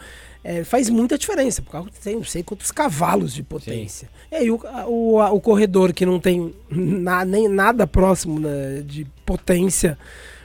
É, 0.49 0.63
faz 0.63 0.89
muita 0.89 1.19
diferença, 1.19 1.61
porque 1.61 1.77
o 1.77 1.81
carro 1.81 1.93
tem 2.05 2.15
não 2.15 2.23
sei 2.23 2.41
quantos 2.41 2.71
cavalos 2.71 3.35
de 3.35 3.43
potência. 3.43 4.07
Sim. 4.07 4.27
E 4.31 4.35
aí 4.37 4.49
o, 4.49 4.61
o, 4.87 5.21
o, 5.21 5.41
corredor 5.41 5.93
que 5.93 6.07
não 6.07 6.21
tem 6.21 6.55
na, 6.71 7.25
nem 7.25 7.49
nada 7.49 7.85
próximo 7.85 8.39
né, 8.39 8.81
de 8.87 9.05
potência 9.25 9.99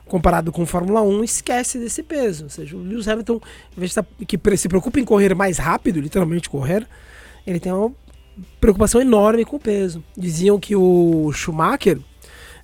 comparado 0.07 0.51
com 0.51 0.65
Fórmula 0.65 1.03
1, 1.03 1.23
esquece 1.23 1.77
desse 1.77 2.01
peso. 2.01 2.45
Ou 2.45 2.49
seja, 2.49 2.75
o 2.75 2.81
Lewis 2.81 3.07
Hamilton, 3.07 3.39
em 3.77 3.79
vez 3.79 3.91
de 3.91 3.95
tá, 3.95 4.05
que 4.27 4.57
se 4.57 4.67
preocupa 4.67 4.99
em 4.99 5.05
correr 5.05 5.35
mais 5.35 5.59
rápido, 5.59 6.01
literalmente 6.01 6.49
correr, 6.49 6.87
ele 7.45 7.59
tem 7.59 7.71
uma 7.71 7.93
preocupação 8.59 8.99
enorme 8.99 9.45
com 9.45 9.57
o 9.57 9.59
peso. 9.59 10.03
Diziam 10.17 10.59
que 10.59 10.75
o 10.75 11.31
Schumacher, 11.31 11.99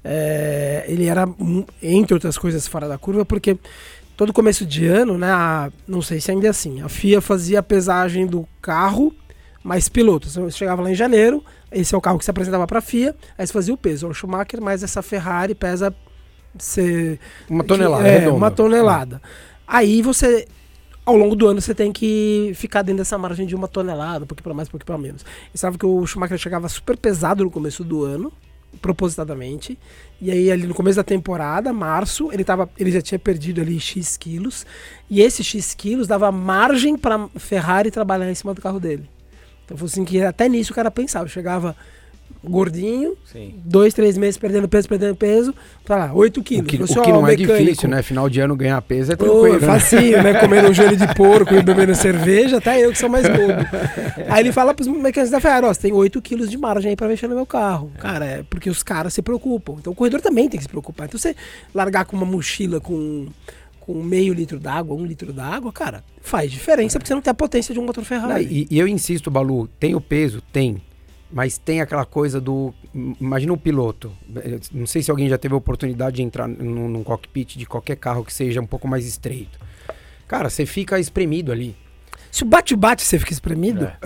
é, 0.03 0.85
ele 0.87 1.05
era, 1.05 1.29
entre 1.83 2.15
outras 2.15 2.35
coisas, 2.35 2.67
fora 2.67 2.87
da 2.87 2.97
curva, 2.97 3.23
porque 3.23 3.59
todo 4.17 4.33
começo 4.33 4.65
de 4.65 4.87
ano, 4.87 5.17
né, 5.17 5.31
a, 5.31 5.71
não 5.87 6.01
sei 6.01 6.19
se 6.19 6.31
ainda 6.31 6.47
é 6.47 6.49
assim, 6.49 6.81
a 6.81 6.89
FIA 6.89 7.21
fazia 7.21 7.59
a 7.59 7.63
pesagem 7.63 8.25
do 8.25 8.47
carro 8.59 9.13
mais 9.63 9.87
piloto. 9.87 10.27
Você 10.27 10.51
chegava 10.51 10.81
lá 10.81 10.89
em 10.89 10.95
janeiro, 10.95 11.43
esse 11.71 11.93
é 11.93 11.97
o 11.97 12.01
carro 12.01 12.17
que 12.17 12.25
se 12.25 12.31
apresentava 12.31 12.65
para 12.65 12.79
a 12.79 12.81
FIA, 12.81 13.15
aí 13.37 13.45
você 13.45 13.53
fazia 13.53 13.73
o 13.73 13.77
peso. 13.77 14.07
O 14.07 14.13
Schumacher 14.13 14.59
mais 14.59 14.81
essa 14.81 15.03
Ferrari 15.03 15.53
pesa 15.53 15.95
ser, 16.57 17.19
uma 17.47 17.63
tonelada. 17.63 18.07
É, 18.07 18.27
uma 18.27 18.49
tonelada. 18.49 19.21
Aí 19.67 20.01
você 20.01 20.47
ao 21.05 21.15
longo 21.15 21.35
do 21.35 21.47
ano 21.47 21.61
você 21.61 21.75
tem 21.75 21.91
que 21.91 22.51
ficar 22.55 22.81
dentro 22.81 22.97
dessa 22.97 23.17
margem 23.17 23.45
de 23.45 23.55
uma 23.55 23.67
tonelada, 23.67 24.25
um 24.25 24.27
pouquinho 24.27 24.43
para 24.43 24.53
mais, 24.53 24.67
um 24.67 24.71
pouquinho 24.71 24.87
para 24.87 24.97
menos. 24.97 25.23
E 25.53 25.57
sabe 25.57 25.77
que 25.77 25.85
o 25.85 26.05
Schumacher 26.07 26.37
chegava 26.39 26.67
super 26.67 26.97
pesado 26.97 27.43
no 27.43 27.51
começo 27.51 27.83
do 27.83 28.03
ano, 28.03 28.33
propositadamente. 28.81 29.77
E 30.21 30.31
aí 30.31 30.51
ali 30.51 30.65
no 30.65 30.73
começo 30.73 30.95
da 30.95 31.03
temporada, 31.03 31.71
março, 31.71 32.31
ele 32.31 32.43
tava, 32.43 32.69
ele 32.77 32.91
já 32.91 33.01
tinha 33.01 33.19
perdido 33.19 33.61
ali 33.61 33.79
X 33.79 34.17
quilos, 34.17 34.65
e 35.09 35.21
esses 35.21 35.45
X 35.45 35.73
quilos 35.73 36.07
dava 36.07 36.31
margem 36.31 36.97
para 36.97 37.29
Ferrari 37.35 37.91
trabalhar 37.91 38.29
em 38.29 38.35
cima 38.35 38.53
do 38.53 38.61
carro 38.61 38.79
dele. 38.79 39.09
Então 39.65 39.77
foi 39.77 39.87
assim 39.87 40.05
que 40.05 40.21
até 40.21 40.47
nisso 40.47 40.71
o 40.71 40.75
cara 40.75 40.89
pensava, 40.89 41.27
chegava 41.27 41.75
gordinho, 42.43 43.15
Sim. 43.25 43.55
dois, 43.63 43.93
três 43.93 44.17
meses 44.17 44.37
perdendo 44.37 44.67
peso, 44.67 44.87
perdendo 44.87 45.15
peso, 45.15 45.53
tá 45.85 45.95
lá, 45.95 46.13
8 46.13 46.43
quilos. 46.43 46.65
O 46.65 46.67
que, 46.67 46.99
o 46.99 47.01
que 47.03 47.11
não 47.11 47.27
é 47.27 47.35
difícil, 47.35 47.89
né? 47.89 48.01
Final 48.01 48.29
de 48.29 48.39
ano 48.39 48.55
ganhar 48.55 48.81
peso 48.81 49.13
é 49.13 49.15
tranquilo. 49.15 49.57
Oh, 49.57 49.59
facinho, 49.59 50.23
né? 50.23 50.33
Comendo 50.39 50.69
um 50.69 50.73
joelho 50.73 50.97
de 50.97 51.07
porco 51.15 51.53
e 51.53 51.61
bebendo 51.61 51.95
cerveja, 51.95 52.57
até 52.57 52.83
eu 52.83 52.91
que 52.91 52.97
sou 52.97 53.09
mais 53.09 53.27
bobo. 53.27 53.53
aí 54.29 54.41
ele 54.41 54.51
fala 54.51 54.73
pros 54.73 54.87
mecanistas 54.87 55.31
da 55.31 55.39
Ferrari, 55.39 55.65
ó, 55.65 55.73
você 55.73 55.81
tem 55.81 55.93
8 55.93 56.21
quilos 56.21 56.49
de 56.49 56.57
margem 56.57 56.89
aí 56.89 56.95
pra 56.95 57.07
mexer 57.07 57.27
no 57.27 57.35
meu 57.35 57.45
carro. 57.45 57.91
Cara, 57.99 58.25
é 58.25 58.43
porque 58.43 58.69
os 58.69 58.83
caras 58.83 59.13
se 59.13 59.21
preocupam. 59.21 59.75
Então 59.79 59.93
o 59.93 59.95
corredor 59.95 60.21
também 60.21 60.49
tem 60.49 60.57
que 60.57 60.63
se 60.63 60.69
preocupar. 60.69 61.07
Então 61.07 61.19
você 61.19 61.35
largar 61.73 62.05
com 62.05 62.15
uma 62.15 62.25
mochila 62.25 62.79
com 62.79 63.27
com 63.87 64.03
meio 64.03 64.33
litro 64.33 64.59
d'água, 64.59 64.97
um 64.97 65.05
litro 65.05 65.31
d'água, 65.31 65.71
cara, 65.71 66.03
faz 66.19 66.51
diferença 66.51 66.99
porque 66.99 67.07
você 67.07 67.13
não 67.13 67.21
tem 67.21 67.31
a 67.31 67.33
potência 67.33 67.73
de 67.73 67.79
um 67.79 67.85
motor 67.85 68.03
Ferrari. 68.03 68.43
Não, 68.45 68.51
e, 68.51 68.67
e, 68.69 68.77
eu 68.77 68.85
insisto, 68.85 69.31
Balu, 69.31 69.69
tem 69.79 69.95
o 69.95 70.01
peso? 70.01 70.41
Tem. 70.51 70.81
Mas 71.31 71.57
tem 71.57 71.81
aquela 71.81 72.05
coisa 72.05 72.39
do. 72.39 72.73
Imagina 73.19 73.53
um 73.53 73.57
piloto. 73.57 74.11
Não 74.71 74.87
sei 74.87 75.03
se 75.03 75.11
alguém 75.11 75.27
já 75.27 75.37
teve 75.37 75.53
a 75.53 75.57
oportunidade 75.57 76.17
de 76.17 76.23
entrar 76.23 76.47
num, 76.47 76.87
num 76.87 77.03
cockpit 77.03 77.57
de 77.57 77.65
qualquer 77.65 77.97
carro 77.97 78.23
que 78.23 78.33
seja 78.33 78.61
um 78.61 78.65
pouco 78.65 78.87
mais 78.87 79.05
estreito. 79.05 79.59
Cara, 80.27 80.49
você 80.49 80.65
fica 80.65 80.99
espremido 80.99 81.51
ali. 81.51 81.75
Se 82.31 82.43
o 82.43 82.45
bate-bate 82.45 83.03
você 83.03 83.17
fica 83.17 83.33
espremido. 83.33 83.85
É. 83.85 83.97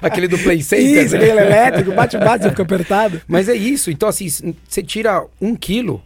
aquele 0.02 0.28
do 0.28 0.38
Play 0.38 0.62
Center. 0.62 1.04
Isso, 1.04 1.16
né? 1.16 1.24
aquele 1.24 1.40
elétrico, 1.40 1.92
bate-bate 1.92 2.44
você 2.44 2.50
fica 2.50 2.62
apertado. 2.62 3.20
Mas 3.28 3.48
é 3.48 3.54
isso. 3.54 3.90
Então, 3.90 4.08
assim, 4.08 4.28
você 4.66 4.82
tira 4.82 5.24
um 5.40 5.54
quilo, 5.54 6.02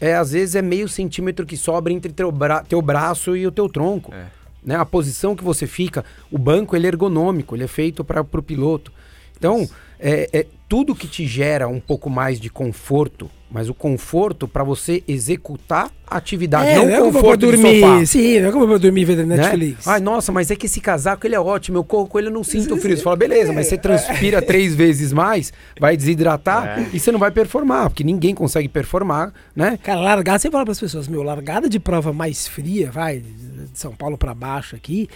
é, 0.00 0.14
às 0.14 0.32
vezes 0.32 0.54
é 0.54 0.62
meio 0.62 0.88
centímetro 0.88 1.46
que 1.46 1.56
sobra 1.56 1.92
entre 1.92 2.12
teu, 2.12 2.30
bra 2.30 2.62
teu 2.62 2.82
braço 2.82 3.36
e 3.36 3.46
o 3.46 3.50
teu 3.50 3.68
tronco. 3.68 4.12
É. 4.12 4.26
Né? 4.66 4.74
A 4.74 4.84
posição 4.84 5.36
que 5.36 5.44
você 5.44 5.64
fica, 5.64 6.04
o 6.28 6.36
banco 6.36 6.74
ele 6.74 6.86
é 6.86 6.88
ergonômico, 6.88 7.54
ele 7.54 7.62
é 7.62 7.68
feito 7.68 8.04
para 8.04 8.20
o 8.20 8.42
piloto. 8.42 8.92
Então, 9.36 9.68
é, 9.98 10.28
é, 10.32 10.46
tudo 10.68 10.94
que 10.94 11.06
te 11.06 11.26
gera 11.26 11.68
um 11.68 11.80
pouco 11.80 12.10
mais 12.10 12.40
de 12.40 12.50
conforto, 12.50 13.30
mas 13.50 13.68
o 13.68 13.74
conforto 13.74 14.48
para 14.48 14.64
você 14.64 15.02
executar 15.06 15.90
a 16.06 16.16
atividade, 16.16 16.68
é, 16.68 16.76
não, 16.76 16.86
não 16.86 17.08
o 17.08 17.12
conforto 17.12 17.46
é 17.46 17.50
dormir, 17.50 17.80
sofá. 17.80 18.06
Sim, 18.06 18.40
não 18.40 18.48
é 18.48 18.52
como 18.52 18.66
pra 18.66 18.78
dormir 18.78 19.04
vendo 19.04 19.24
né? 19.24 19.36
Netflix. 19.36 19.86
Né? 19.86 19.92
Ai, 19.92 20.00
nossa, 20.00 20.32
mas 20.32 20.50
é 20.50 20.56
que 20.56 20.66
esse 20.66 20.80
casaco 20.80 21.26
ele 21.26 21.34
é 21.34 21.40
ótimo, 21.40 21.78
eu 21.78 21.84
corro 21.84 22.06
com 22.06 22.18
ele, 22.18 22.28
eu 22.28 22.32
não 22.32 22.44
sinto 22.44 22.74
sim, 22.74 22.80
frio. 22.80 22.96
Você 22.96 23.02
fala, 23.02 23.16
beleza, 23.16 23.52
mas 23.52 23.68
você 23.68 23.78
transpira 23.78 24.42
três 24.42 24.74
vezes 24.76 25.12
mais, 25.12 25.52
vai 25.78 25.96
desidratar 25.96 26.80
é. 26.80 26.86
e 26.92 26.98
você 27.00 27.12
não 27.12 27.18
vai 27.18 27.30
performar, 27.30 27.88
porque 27.88 28.04
ninguém 28.04 28.34
consegue 28.34 28.68
performar, 28.68 29.32
né? 29.54 29.78
Cara, 29.82 30.00
largada, 30.00 30.38
você 30.38 30.50
fala 30.50 30.64
para 30.64 30.72
as 30.72 30.80
pessoas, 30.80 31.08
meu, 31.08 31.22
largada 31.22 31.68
de 31.68 31.78
prova 31.78 32.12
mais 32.12 32.48
fria, 32.48 32.90
vai, 32.90 33.20
de 33.20 33.78
São 33.78 33.94
Paulo 33.94 34.18
para 34.18 34.34
baixo 34.34 34.74
aqui, 34.74 35.08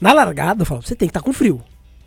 na 0.00 0.12
largada, 0.12 0.62
eu 0.62 0.66
falo, 0.66 0.82
você 0.82 0.94
tem 0.94 1.08
que 1.08 1.10
estar 1.10 1.20
tá 1.20 1.24
com 1.24 1.32
frio. 1.32 1.60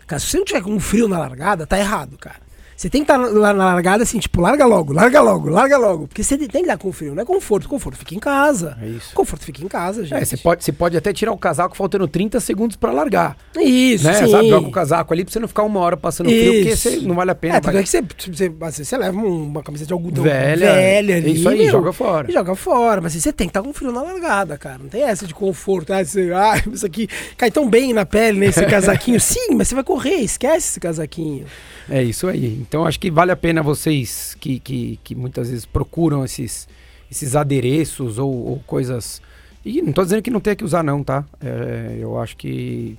Cara, 0.07 0.19
se 0.19 0.27
você 0.27 0.37
não 0.37 0.45
tiver 0.45 0.61
com 0.61 0.79
frio 0.79 1.07
na 1.07 1.19
largada, 1.19 1.65
tá 1.65 1.77
errado, 1.79 2.17
cara. 2.17 2.44
Você 2.75 2.89
tem 2.89 3.05
que 3.05 3.11
estar 3.11 3.17
lá 3.17 3.53
na 3.53 3.65
largada 3.73 4.03
assim, 4.03 4.19
tipo, 4.19 4.41
larga 4.41 4.65
logo, 4.65 4.91
larga 4.91 5.21
logo, 5.21 5.49
larga 5.49 5.77
logo. 5.77 6.07
Porque 6.07 6.21
você 6.23 6.37
tem 6.37 6.61
que 6.61 6.67
dar 6.67 6.77
com 6.77 6.91
frio, 6.91 7.15
não 7.15 7.23
é 7.23 7.25
conforto. 7.25 7.69
Conforto 7.69 7.97
fica 7.97 8.13
em 8.13 8.19
casa. 8.19 8.77
É 8.81 8.87
isso. 8.87 9.13
Conforto 9.15 9.45
fica 9.45 9.63
em 9.63 9.67
casa, 9.67 10.03
gente. 10.03 10.21
É, 10.21 10.25
você 10.25 10.35
pode, 10.35 10.63
você 10.63 10.71
pode 10.73 10.97
até 10.97 11.13
tirar 11.13 11.31
o 11.31 11.37
casaco 11.37 11.75
faltando 11.77 12.05
30 12.07 12.39
segundos 12.41 12.75
pra 12.75 12.91
largar. 12.91 13.37
Isso, 13.57 14.03
né? 14.05 14.13
sim. 14.15 14.27
Sabe? 14.29 14.49
Joga 14.49 14.67
o 14.67 14.71
casaco 14.71 15.13
ali 15.13 15.23
pra 15.23 15.31
você 15.31 15.39
não 15.39 15.47
ficar 15.47 15.63
uma 15.63 15.79
hora 15.79 15.95
passando 15.95 16.27
frio, 16.29 16.53
porque 16.53 16.69
Isso. 16.69 16.89
você, 16.89 16.97
não 16.97 17.15
vale 17.15 17.31
a 17.31 17.35
pena. 17.35 17.55
É, 17.55 17.59
tanto 17.61 17.71
vai- 17.73 17.81
é 17.81 17.83
que 17.83 17.89
você, 17.89 18.01
você, 18.01 18.49
você, 18.49 18.83
você 18.85 18.97
leva 18.97 19.17
um- 19.17 19.43
uma 19.45 19.63
camisa 19.63 19.85
de 19.85 19.93
algodão 19.93 20.23
Velha. 20.25 20.73
velha, 20.73 21.15
ali. 21.15 21.33
Isso 21.33 21.47
aí, 21.47 21.57
meu, 21.59 21.71
joga 21.71 21.93
fora. 21.93 22.29
joga 22.31 22.55
fora. 22.55 22.99
Mas 22.99 23.13
assim, 23.13 23.21
você 23.21 23.31
tem 23.31 23.47
que 23.47 23.51
estar 23.51 23.63
com 23.63 23.71
frio 23.73 23.91
na 23.93 24.01
largada, 24.01 24.57
cara. 24.57 24.79
Não 24.79 24.89
tem 24.89 25.01
essa 25.03 25.25
de 25.25 25.33
conforto. 25.33 25.93
Ah, 25.93 26.03
você, 26.03 26.29
ah, 26.33 26.61
isso 26.71 26.85
aqui 26.85 27.07
cai 27.37 27.49
tão 27.49 27.69
bem 27.69 27.93
na 27.93 28.05
pele, 28.05 28.37
né? 28.39 28.47
Esse 28.47 28.65
casaquinho. 28.67 29.19
Sim, 29.21 29.55
mas 29.55 29.69
você 29.69 29.75
vai 29.75 29.83
correr, 29.83 30.15
esquece 30.15 30.71
esse 30.71 30.79
casaquinho. 30.81 31.45
É 31.89 32.01
isso 32.03 32.27
aí. 32.27 32.64
Então 32.67 32.85
acho 32.85 32.99
que 32.99 33.11
vale 33.11 33.31
a 33.31 33.35
pena 33.35 33.61
vocês 33.61 34.35
que, 34.39 34.59
que, 34.59 34.99
que 35.03 35.13
muitas 35.13 35.49
vezes 35.49 35.65
procuram 35.65 36.25
esses, 36.25 36.67
esses 37.11 37.35
adereços 37.35 38.17
ou, 38.17 38.31
ou 38.31 38.59
coisas. 38.65 39.21
E 39.63 39.81
não 39.81 39.93
tô 39.93 40.03
dizendo 40.03 40.21
que 40.21 40.31
não 40.31 40.39
tem 40.39 40.55
que 40.55 40.63
usar, 40.63 40.83
não, 40.83 41.03
tá? 41.03 41.23
É, 41.39 41.97
eu 41.99 42.19
acho 42.19 42.35
que 42.35 42.97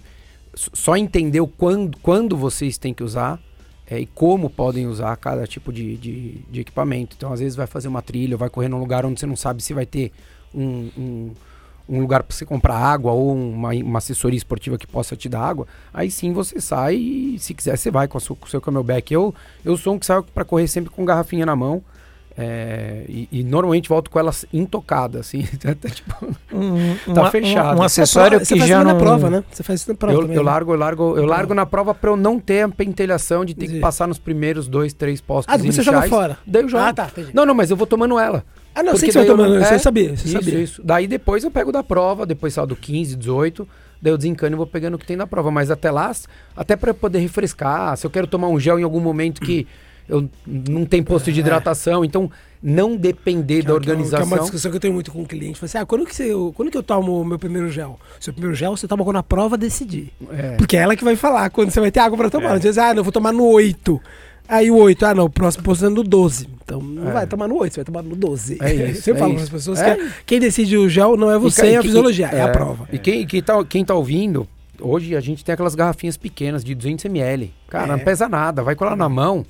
só 0.54 0.96
entender 0.96 1.40
o 1.40 1.46
quando, 1.46 1.98
quando 1.98 2.36
vocês 2.36 2.78
têm 2.78 2.94
que 2.94 3.02
usar 3.02 3.40
é, 3.88 3.98
e 4.00 4.06
como 4.06 4.48
podem 4.48 4.86
usar 4.86 5.16
cada 5.16 5.46
tipo 5.46 5.72
de, 5.72 5.96
de, 5.96 6.40
de 6.50 6.60
equipamento. 6.60 7.14
Então, 7.16 7.32
às 7.32 7.40
vezes, 7.40 7.54
vai 7.54 7.66
fazer 7.66 7.88
uma 7.88 8.02
trilha, 8.02 8.36
vai 8.36 8.48
correr 8.48 8.68
num 8.68 8.78
lugar 8.78 9.04
onde 9.04 9.20
você 9.20 9.26
não 9.26 9.36
sabe 9.36 9.62
se 9.62 9.74
vai 9.74 9.86
ter 9.86 10.12
um, 10.54 10.90
um, 10.96 11.30
um 11.88 12.00
lugar 12.00 12.22
para 12.22 12.34
você 12.34 12.44
comprar 12.44 12.74
água 12.76 13.12
ou 13.12 13.32
uma, 13.34 13.70
uma 13.70 13.98
assessoria 13.98 14.36
esportiva 14.36 14.76
que 14.78 14.86
possa 14.86 15.14
te 15.16 15.28
dar 15.28 15.40
água. 15.42 15.66
Aí 15.94 16.10
sim 16.10 16.32
você 16.32 16.60
sai 16.60 16.96
e, 16.96 17.38
se 17.38 17.54
quiser, 17.54 17.76
você 17.76 17.90
vai 17.90 18.08
com, 18.08 18.18
sua- 18.18 18.36
com 18.36 18.46
o 18.46 18.48
seu 18.48 18.60
camelback. 18.60 19.12
Eu, 19.12 19.34
eu 19.64 19.76
sou 19.76 19.94
um 19.94 19.98
que 19.98 20.06
saio 20.06 20.22
para 20.22 20.44
correr 20.44 20.66
sempre 20.68 20.90
com 20.90 21.04
garrafinha 21.04 21.46
na 21.46 21.54
mão. 21.56 21.82
É, 22.38 23.04
e, 23.08 23.28
e 23.32 23.42
normalmente 23.44 23.88
volto 23.88 24.10
com 24.10 24.18
elas 24.18 24.44
intocadas, 24.52 25.20
assim. 25.22 25.46
Tá, 25.58 25.88
tipo, 25.88 26.14
Um, 26.52 26.94
Tá 27.14 27.22
uma- 27.22 27.30
fechado. 27.30 27.76
Um, 27.78 27.80
um 27.80 27.82
acessório 27.82 28.38
você 28.38 28.54
que 28.54 28.58
faz 28.60 28.68
já 28.68 28.84
não... 28.84 28.92
na 28.92 28.98
prova, 28.98 29.30
né? 29.30 29.42
Você 29.50 29.62
faz 29.62 29.80
isso 29.80 29.90
na 29.90 29.96
prova 29.96 30.14
eu, 30.14 30.20
também. 30.22 30.36
eu 30.36 30.42
né? 30.44 30.50
largo, 30.50 30.72
eu 30.72 30.76
largo, 30.78 31.16
eu 31.16 31.24
largo 31.26 31.54
na 31.54 31.64
prova 31.66 31.94
para 31.94 32.10
eu 32.10 32.16
não 32.16 32.38
ter 32.38 32.62
a 32.62 32.68
pentelhação 32.68 33.44
de 33.44 33.54
ter 33.54 33.68
que 33.68 33.80
passar 33.80 34.06
nos 34.06 34.18
primeiros 34.18 34.68
dois, 34.68 34.92
três 34.92 35.20
postos 35.20 35.52
Ah, 35.52 35.56
depois 35.56 35.74
você 35.74 35.82
joga 35.82 36.02
fora. 36.08 36.38
Daí 36.46 36.62
eu 36.62 36.68
jogo. 36.68 36.82
Ah, 36.84 36.92
tá, 36.92 37.06
entendi. 37.06 37.30
Não, 37.32 37.46
não, 37.46 37.54
mas 37.54 37.70
eu 37.70 37.76
vou 37.76 37.86
tomando 37.86 38.18
ela. 38.18 38.44
Ah, 38.74 38.82
não, 38.82 38.94
sei 38.96 39.06
que 39.08 39.12
você 39.12 39.18
vai 39.20 39.28
eu 39.28 39.32
tomando. 39.36 39.54
não- 39.54 39.62
Isso 39.62 39.72
é, 39.72 39.74
eu 39.76 39.80
sabia, 39.80 40.08
você 40.16 40.24
Isso, 40.28 40.32
sabia. 40.32 40.58
isso. 40.60 40.82
Daí 40.84 41.06
depois 41.06 41.42
eu 41.42 41.50
pego 41.50 41.72
da 41.72 41.82
prova, 41.82 42.26
depois 42.26 42.52
sai 42.52 42.66
do 42.66 42.76
15, 42.76 43.16
18, 43.16 43.66
daí 44.02 44.12
eu 44.12 44.18
desencano 44.18 44.54
e 44.54 44.58
vou 44.58 44.66
pegando 44.66 44.94
o 44.94 44.98
que 44.98 45.06
tem 45.06 45.16
na 45.16 45.26
prova. 45.26 45.50
Mas 45.50 45.70
até 45.70 45.90
lá, 45.90 46.12
até 46.54 46.76
para 46.76 46.92
poder 46.92 47.18
refrescar, 47.20 47.96
se 47.96 48.06
eu 48.06 48.10
quero 48.10 48.26
tomar 48.26 48.48
um 48.48 48.60
gel 48.60 48.78
em 48.78 48.82
algum 48.82 49.00
momento 49.00 49.40
que 49.40 49.66
eu 50.08 50.28
não 50.46 50.84
tem 50.84 51.02
posto 51.02 51.30
de 51.32 51.40
hidratação, 51.40 52.04
então 52.04 52.30
não 52.62 52.96
depender 52.96 53.62
da 53.62 53.62
Que 53.62 53.62
é- 53.62 53.62
que 53.64 53.70
é- 53.70 53.74
organização. 53.92 54.26
Que 54.26 54.32
é 54.32 54.36
uma 54.36 54.42
discussão 54.42 54.70
que 54.70 54.76
eu 54.76 54.80
tenho 54.80 54.94
muito 54.94 55.12
com 55.12 55.22
o 55.22 55.26
cliente. 55.26 55.58
Fala 55.58 55.66
assim, 55.66 55.78
ah, 55.78 55.86
quando 55.86 56.04
que, 56.06 56.14
você, 56.14 56.30
quando 56.54 56.70
que 56.70 56.76
eu 56.78 56.82
tomo 56.82 57.20
o 57.20 57.24
meu 57.24 57.38
primeiro 57.38 57.70
gel? 57.70 57.98
Seu 58.20 58.32
primeiro 58.32 58.54
gel 58.56 58.76
você 58.76 58.88
toma 58.88 59.04
quando 59.04 59.16
a 59.16 59.22
prova 59.22 59.56
decidir. 59.56 60.12
É. 60.32 60.56
Porque 60.56 60.76
é 60.76 60.80
ela 60.80 60.96
que 60.96 61.04
vai 61.04 61.16
falar 61.16 61.50
quando 61.50 61.70
você 61.70 61.80
vai 61.80 61.90
ter 61.90 62.00
água 62.00 62.16
pra 62.16 62.30
tomar. 62.30 62.52
Às 62.54 62.62
vezes, 62.62 62.78
ah, 62.78 62.92
não, 62.94 63.00
eu 63.00 63.04
vou 63.04 63.12
tomar 63.12 63.32
no 63.32 63.44
8. 63.44 64.00
Aí 64.48 64.70
o 64.70 64.76
8, 64.76 65.04
ah, 65.04 65.14
não, 65.14 65.24
o 65.24 65.30
próximo 65.30 65.64
posto 65.64 65.86
é 65.86 65.88
no 65.88 66.02
12. 66.04 66.48
Então 66.64 66.80
não 66.80 67.08
É. 67.08 67.12
vai 67.12 67.26
tomar 67.26 67.48
no 67.48 67.56
8, 67.58 67.74
você 67.74 67.80
vai 67.80 67.84
tomar 67.84 68.02
no 68.02 68.14
12. 68.16 68.58
É 68.60 68.72
isso, 68.90 69.02
Você 69.02 69.10
é 69.10 69.14
falo 69.16 69.34
para 69.34 69.42
as 69.42 69.48
pessoas 69.48 69.80
É. 69.80 69.96
que 69.96 70.10
quem 70.24 70.40
decide 70.40 70.76
o 70.76 70.88
gel 70.88 71.16
não 71.16 71.30
é 71.30 71.38
você, 71.38 71.66
E 71.66 71.74
é 71.74 71.76
a 71.76 71.80
que- 71.80 71.88
fisiologia, 71.88 72.26
é, 72.28 72.42
a 72.42 72.46
é. 72.46 72.52
prova. 72.52 72.88
E 72.92 72.98
quem, 72.98 73.26
quem, 73.26 73.42
tá, 73.42 73.64
quem 73.64 73.84
tá 73.84 73.94
ouvindo, 73.94 74.46
hoje 74.80 75.16
a 75.16 75.20
gente 75.20 75.44
tem 75.44 75.52
aquelas 75.52 75.74
garrafinhas 75.74 76.16
pequenas 76.16 76.62
de 76.62 76.74
200ml. 76.76 77.50
Cara, 77.68 77.86
É. 77.92 77.96
não 77.96 77.98
pesa 77.98 78.28
nada, 78.28 78.62
vai 78.62 78.74
colar 78.76 78.94
na 78.96 79.08
mão. 79.08 79.44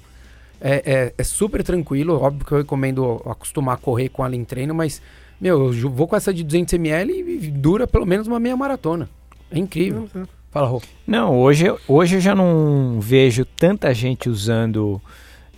É, 0.60 0.82
é, 0.84 1.14
é 1.18 1.24
super 1.24 1.62
tranquilo, 1.62 2.20
óbvio 2.20 2.46
que 2.46 2.52
eu 2.52 2.58
recomendo 2.58 3.20
acostumar 3.26 3.74
a 3.74 3.78
correr 3.78 4.08
com 4.08 4.24
ela 4.24 4.34
em 4.34 4.44
treino, 4.44 4.74
mas, 4.74 5.02
meu, 5.40 5.72
eu 5.74 5.90
vou 5.90 6.08
com 6.08 6.16
essa 6.16 6.32
de 6.32 6.44
200ml 6.44 7.10
e 7.10 7.50
dura 7.50 7.86
pelo 7.86 8.06
menos 8.06 8.26
uma 8.26 8.40
meia 8.40 8.56
maratona. 8.56 9.08
É 9.50 9.58
incrível. 9.58 10.08
Fala, 10.50 10.66
Rô. 10.68 10.80
Não, 11.06 11.38
hoje, 11.38 11.66
eu- 11.66 11.78
hoje 11.86 12.16
eu 12.16 12.20
já 12.20 12.34
não 12.34 12.98
vejo 13.00 13.44
tanta 13.44 13.92
gente 13.92 14.28
usando 14.30 15.00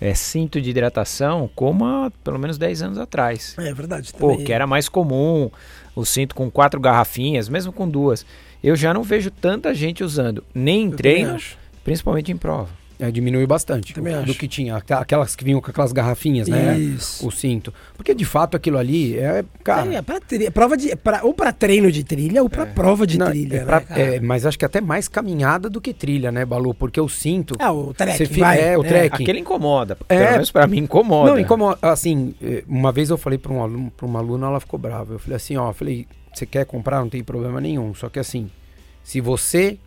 é, 0.01 0.15
cinto 0.15 0.61
de 0.61 0.71
hidratação 0.71 1.49
como 1.55 1.85
há 1.85 2.11
pelo 2.23 2.39
menos 2.39 2.57
10 2.59 2.83
anos 2.83 2.99
atrás. 2.99 3.55
É 3.59 3.73
verdade. 3.75 4.13
Pô, 4.13 4.31
também. 4.31 4.45
que 4.45 4.53
era 4.53 4.67
mais 4.67 4.89
comum 4.89 5.51
o 5.95 6.05
cinto 6.05 6.35
com 6.35 6.49
quatro 6.51 6.81
garrafinhas, 6.81 7.49
mesmo 7.49 7.73
com 7.73 7.89
duas. 7.89 8.25
Eu 8.63 8.75
já 8.77 8.93
não 8.95 9.03
vejo 9.03 9.31
tanta 9.31 9.73
gente 9.75 10.03
usando, 10.05 10.43
nem 10.55 10.83
em 10.87 10.91
Eu 10.91 10.97
treino, 10.97 11.37
principalmente 11.85 12.31
em 12.31 12.37
prova. 12.37 12.69
É, 13.01 13.13
diminuiu 13.13 13.47
bastante 13.47 13.95
Também 13.95 14.13
do 14.13 14.31
acho. 14.31 14.35
que 14.41 14.49
tinha. 14.49 14.75
Aquela- 14.77 15.01
Aquelas 15.03 15.37
que 15.37 15.45
vinham 15.45 15.61
com 15.61 15.71
aquelas 15.71 15.93
garrafinhas, 15.93 16.49
né? 16.49 16.77
Isso. 16.77 17.27
O 17.27 17.31
cinto. 17.31 17.73
Porque 17.97 18.13
de 18.13 18.25
fato 18.25 18.57
aquilo 18.57 18.77
ali 18.77 19.17
é. 19.17 19.45
Cara, 19.63 19.95
é, 19.95 20.03
pra 20.03 20.19
tri- 20.21 20.51
prova 20.51 20.77
de, 20.77 20.97
pra- 20.97 21.21
ou 21.23 21.33
pra 21.33 21.53
treino 21.53 21.93
de 21.93 22.03
trilha 22.03 22.43
ou 22.43 22.51
pra 22.51 22.67
prova 22.67 23.07
de 23.07 23.17
não, 23.17 23.29
trilha. 23.29 23.59
é 23.59 23.65
pra- 23.65 23.81
né, 23.89 24.17
é, 24.17 24.21
mas 24.21 24.45
acho 24.45 24.59
que 24.59 24.65
até 24.65 24.81
mais 24.81 25.07
caminhada 25.07 25.71
do 25.71 25.81
que 25.81 25.95
trilha, 25.95 26.33
né, 26.33 26.45
Balu? 26.45 26.75
Porque 26.75 27.01
o 27.01 27.09
cinto. 27.09 27.55
É, 27.61 27.71
o 27.71 27.87
Você 27.87 27.95
trek, 27.95 28.27
fi- 28.27 28.41
vai. 28.41 28.61
é, 28.61 28.77
o 28.77 28.83
né? 28.83 28.89
trek. 28.89 29.23
Aquele 29.23 29.39
incomoda, 29.39 29.97
É. 30.09 30.19
pelo 30.19 30.31
menos 30.33 30.51
pra 30.51 30.67
mim 30.67 30.79
incomoda. 30.79 31.35
Não, 31.37 31.45
como, 31.45 31.79
assim, 31.81 32.35
uma 32.67 32.91
vez 32.91 33.11
eu 33.11 33.17
falei 33.17 33.39
para 33.39 33.53
um 33.53 33.63
aluno, 33.63 33.93
para 33.97 34.07
uma 34.07 34.19
aluna, 34.19 34.49
ela 34.49 34.59
ficou 34.59 34.77
brava. 34.79 35.15
Eu 35.15 35.19
falei 35.21 35.37
assim, 35.37 35.57
ó, 35.57 35.71
eu 35.71 35.75
falei, 35.75 36.05
você 36.35 36.45
quer 36.45 36.67
comprar, 36.67 36.99
não 37.01 37.09
tem 37.09 37.23
problema 37.23 37.61
nenhum. 37.61 37.95
Só 37.95 38.09
que 38.09 38.19
assim, 38.19 38.51
se 39.05 39.21
você 39.21 39.79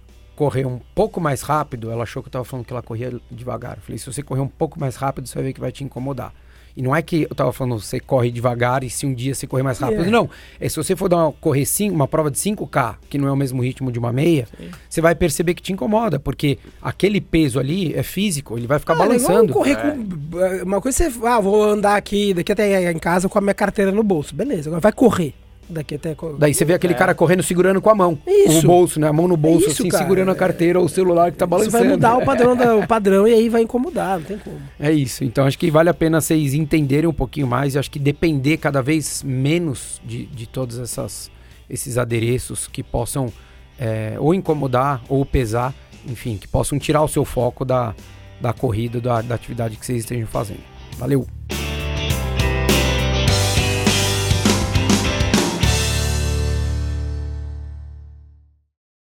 correr 0.41 0.65
um 0.65 0.79
pouco 0.95 1.21
mais 1.21 1.43
rápido, 1.43 1.91
ela 1.91 2.01
achou 2.01 2.23
que 2.23 2.27
eu 2.29 2.31
tava 2.31 2.43
falando 2.45 2.65
que 2.65 2.73
ela 2.73 2.81
corria 2.81 3.13
devagar. 3.29 3.75
Eu 3.77 3.81
falei, 3.83 3.99
se 3.99 4.07
você 4.11 4.23
correr 4.23 4.41
um 4.41 4.47
pouco 4.47 4.79
mais 4.79 4.95
rápido, 4.95 5.27
você 5.27 5.35
vai 5.35 5.43
ver 5.43 5.53
que 5.53 5.59
vai 5.59 5.71
te 5.71 5.83
incomodar. 5.83 6.33
E 6.75 6.81
não 6.81 6.95
é 6.95 7.01
que 7.03 7.27
eu 7.29 7.35
tava 7.35 7.53
falando, 7.53 7.79
você 7.79 7.99
corre 7.99 8.31
devagar 8.31 8.83
e 8.83 8.89
se 8.89 9.05
um 9.05 9.13
dia 9.13 9.35
você 9.35 9.45
correr 9.45 9.61
mais 9.61 9.77
rápido. 9.77 10.03
É. 10.05 10.09
Não. 10.09 10.27
É 10.59 10.67
se 10.67 10.77
você 10.77 10.95
for 10.95 11.07
dar 11.09 11.17
uma, 11.17 11.31
correr 11.33 11.63
cinco, 11.65 11.93
uma 11.93 12.07
prova 12.07 12.31
de 12.31 12.39
5K, 12.39 12.95
que 13.07 13.19
não 13.19 13.27
é 13.27 13.31
o 13.31 13.35
mesmo 13.35 13.61
ritmo 13.61 13.91
de 13.91 13.99
uma 13.99 14.11
meia, 14.11 14.47
você 14.89 14.99
vai 14.99 15.13
perceber 15.13 15.53
que 15.53 15.61
te 15.61 15.71
incomoda, 15.73 16.17
porque 16.19 16.57
aquele 16.81 17.21
peso 17.21 17.59
ali 17.59 17.93
é 17.93 18.01
físico, 18.01 18.57
ele 18.57 18.65
vai 18.65 18.79
ficar 18.79 18.93
Ah, 18.93 18.95
é 18.95 18.99
balançando. 18.99 19.53
correr 19.53 19.75
com. 19.75 20.39
eh, 20.39 20.63
Uma 20.63 20.81
coisa 20.81 21.03
é 21.03 21.09
você. 21.11 21.27
Ah, 21.27 21.39
vou 21.39 21.61
andar 21.61 21.97
aqui, 21.97 22.33
daqui 22.33 22.51
até 22.51 22.91
em 22.91 22.97
casa 22.97 23.29
com 23.29 23.37
a 23.37 23.41
minha 23.41 23.53
carteira 23.53 23.91
no 23.91 24.01
bolso. 24.01 24.33
Beleza, 24.33 24.69
agora 24.69 24.79
vai 24.81 24.91
correr. 24.93 25.35
Daqui 25.69 25.95
até. 25.95 26.15
Daí 26.37 26.53
você 26.53 26.65
vê 26.65 26.73
aquele 26.73 26.93
cara 26.93 27.15
correndo 27.15 27.41
segurando 27.43 27.81
com 27.81 27.89
a 27.89 27.95
mão. 27.95 28.17
Isso. 28.27 28.59
O 28.59 28.61
bolso, 28.63 28.99
né? 28.99 29.07
A 29.07 29.13
mão 29.13 29.27
no 29.27 29.37
bolso, 29.37 29.69
Isso, 29.69 29.81
assim, 29.81 29.89
cara. 29.89 30.03
segurando 30.03 30.29
a 30.31 30.35
carteira 30.35 30.77
ou 30.79 30.85
o 30.85 30.89
celular 30.89 31.31
que 31.31 31.37
tá 31.37 31.45
Isso 31.45 31.49
balançando. 31.49 31.71
vai 31.77 31.87
mudar 31.87 32.17
o 32.17 32.25
padrão, 32.25 32.55
da- 32.57 32.75
o 32.77 32.85
padrão 32.87 33.27
e 33.27 33.33
aí 33.33 33.47
vai 33.47 33.61
incomodar, 33.61 34.19
não 34.19 34.25
tem 34.25 34.37
como. 34.37 34.57
É 34.79 34.91
isso. 34.91 35.23
Então 35.23 35.45
acho 35.45 35.57
que 35.57 35.71
vale 35.71 35.89
a 35.89 35.93
pena 35.93 36.19
vocês 36.19 36.53
entenderem 36.53 37.09
um 37.09 37.13
pouquinho 37.13 37.47
mais. 37.47 37.75
E 37.75 37.79
acho 37.79 37.89
que 37.89 37.99
depender 37.99 38.57
cada 38.57 38.81
vez 38.81 39.23
menos 39.23 40.01
de, 40.03 40.25
de 40.25 40.45
todos 40.45 40.77
essas, 40.77 41.31
esses 41.69 41.97
adereços 41.97 42.67
que 42.67 42.83
possam 42.83 43.31
é, 43.79 44.15
ou 44.19 44.33
incomodar 44.33 45.01
ou 45.07 45.25
pesar, 45.25 45.73
enfim, 46.05 46.35
que 46.37 46.47
possam 46.47 46.77
tirar 46.77 47.01
o 47.01 47.07
seu 47.07 47.23
foco 47.23 47.63
da, 47.63 47.95
da 48.41 48.51
corrida, 48.51 48.99
da, 48.99 49.21
da 49.21 49.35
atividade 49.35 49.77
que 49.77 49.85
vocês 49.85 49.99
estejam 49.99 50.27
fazendo. 50.27 50.59
Valeu! 50.97 51.25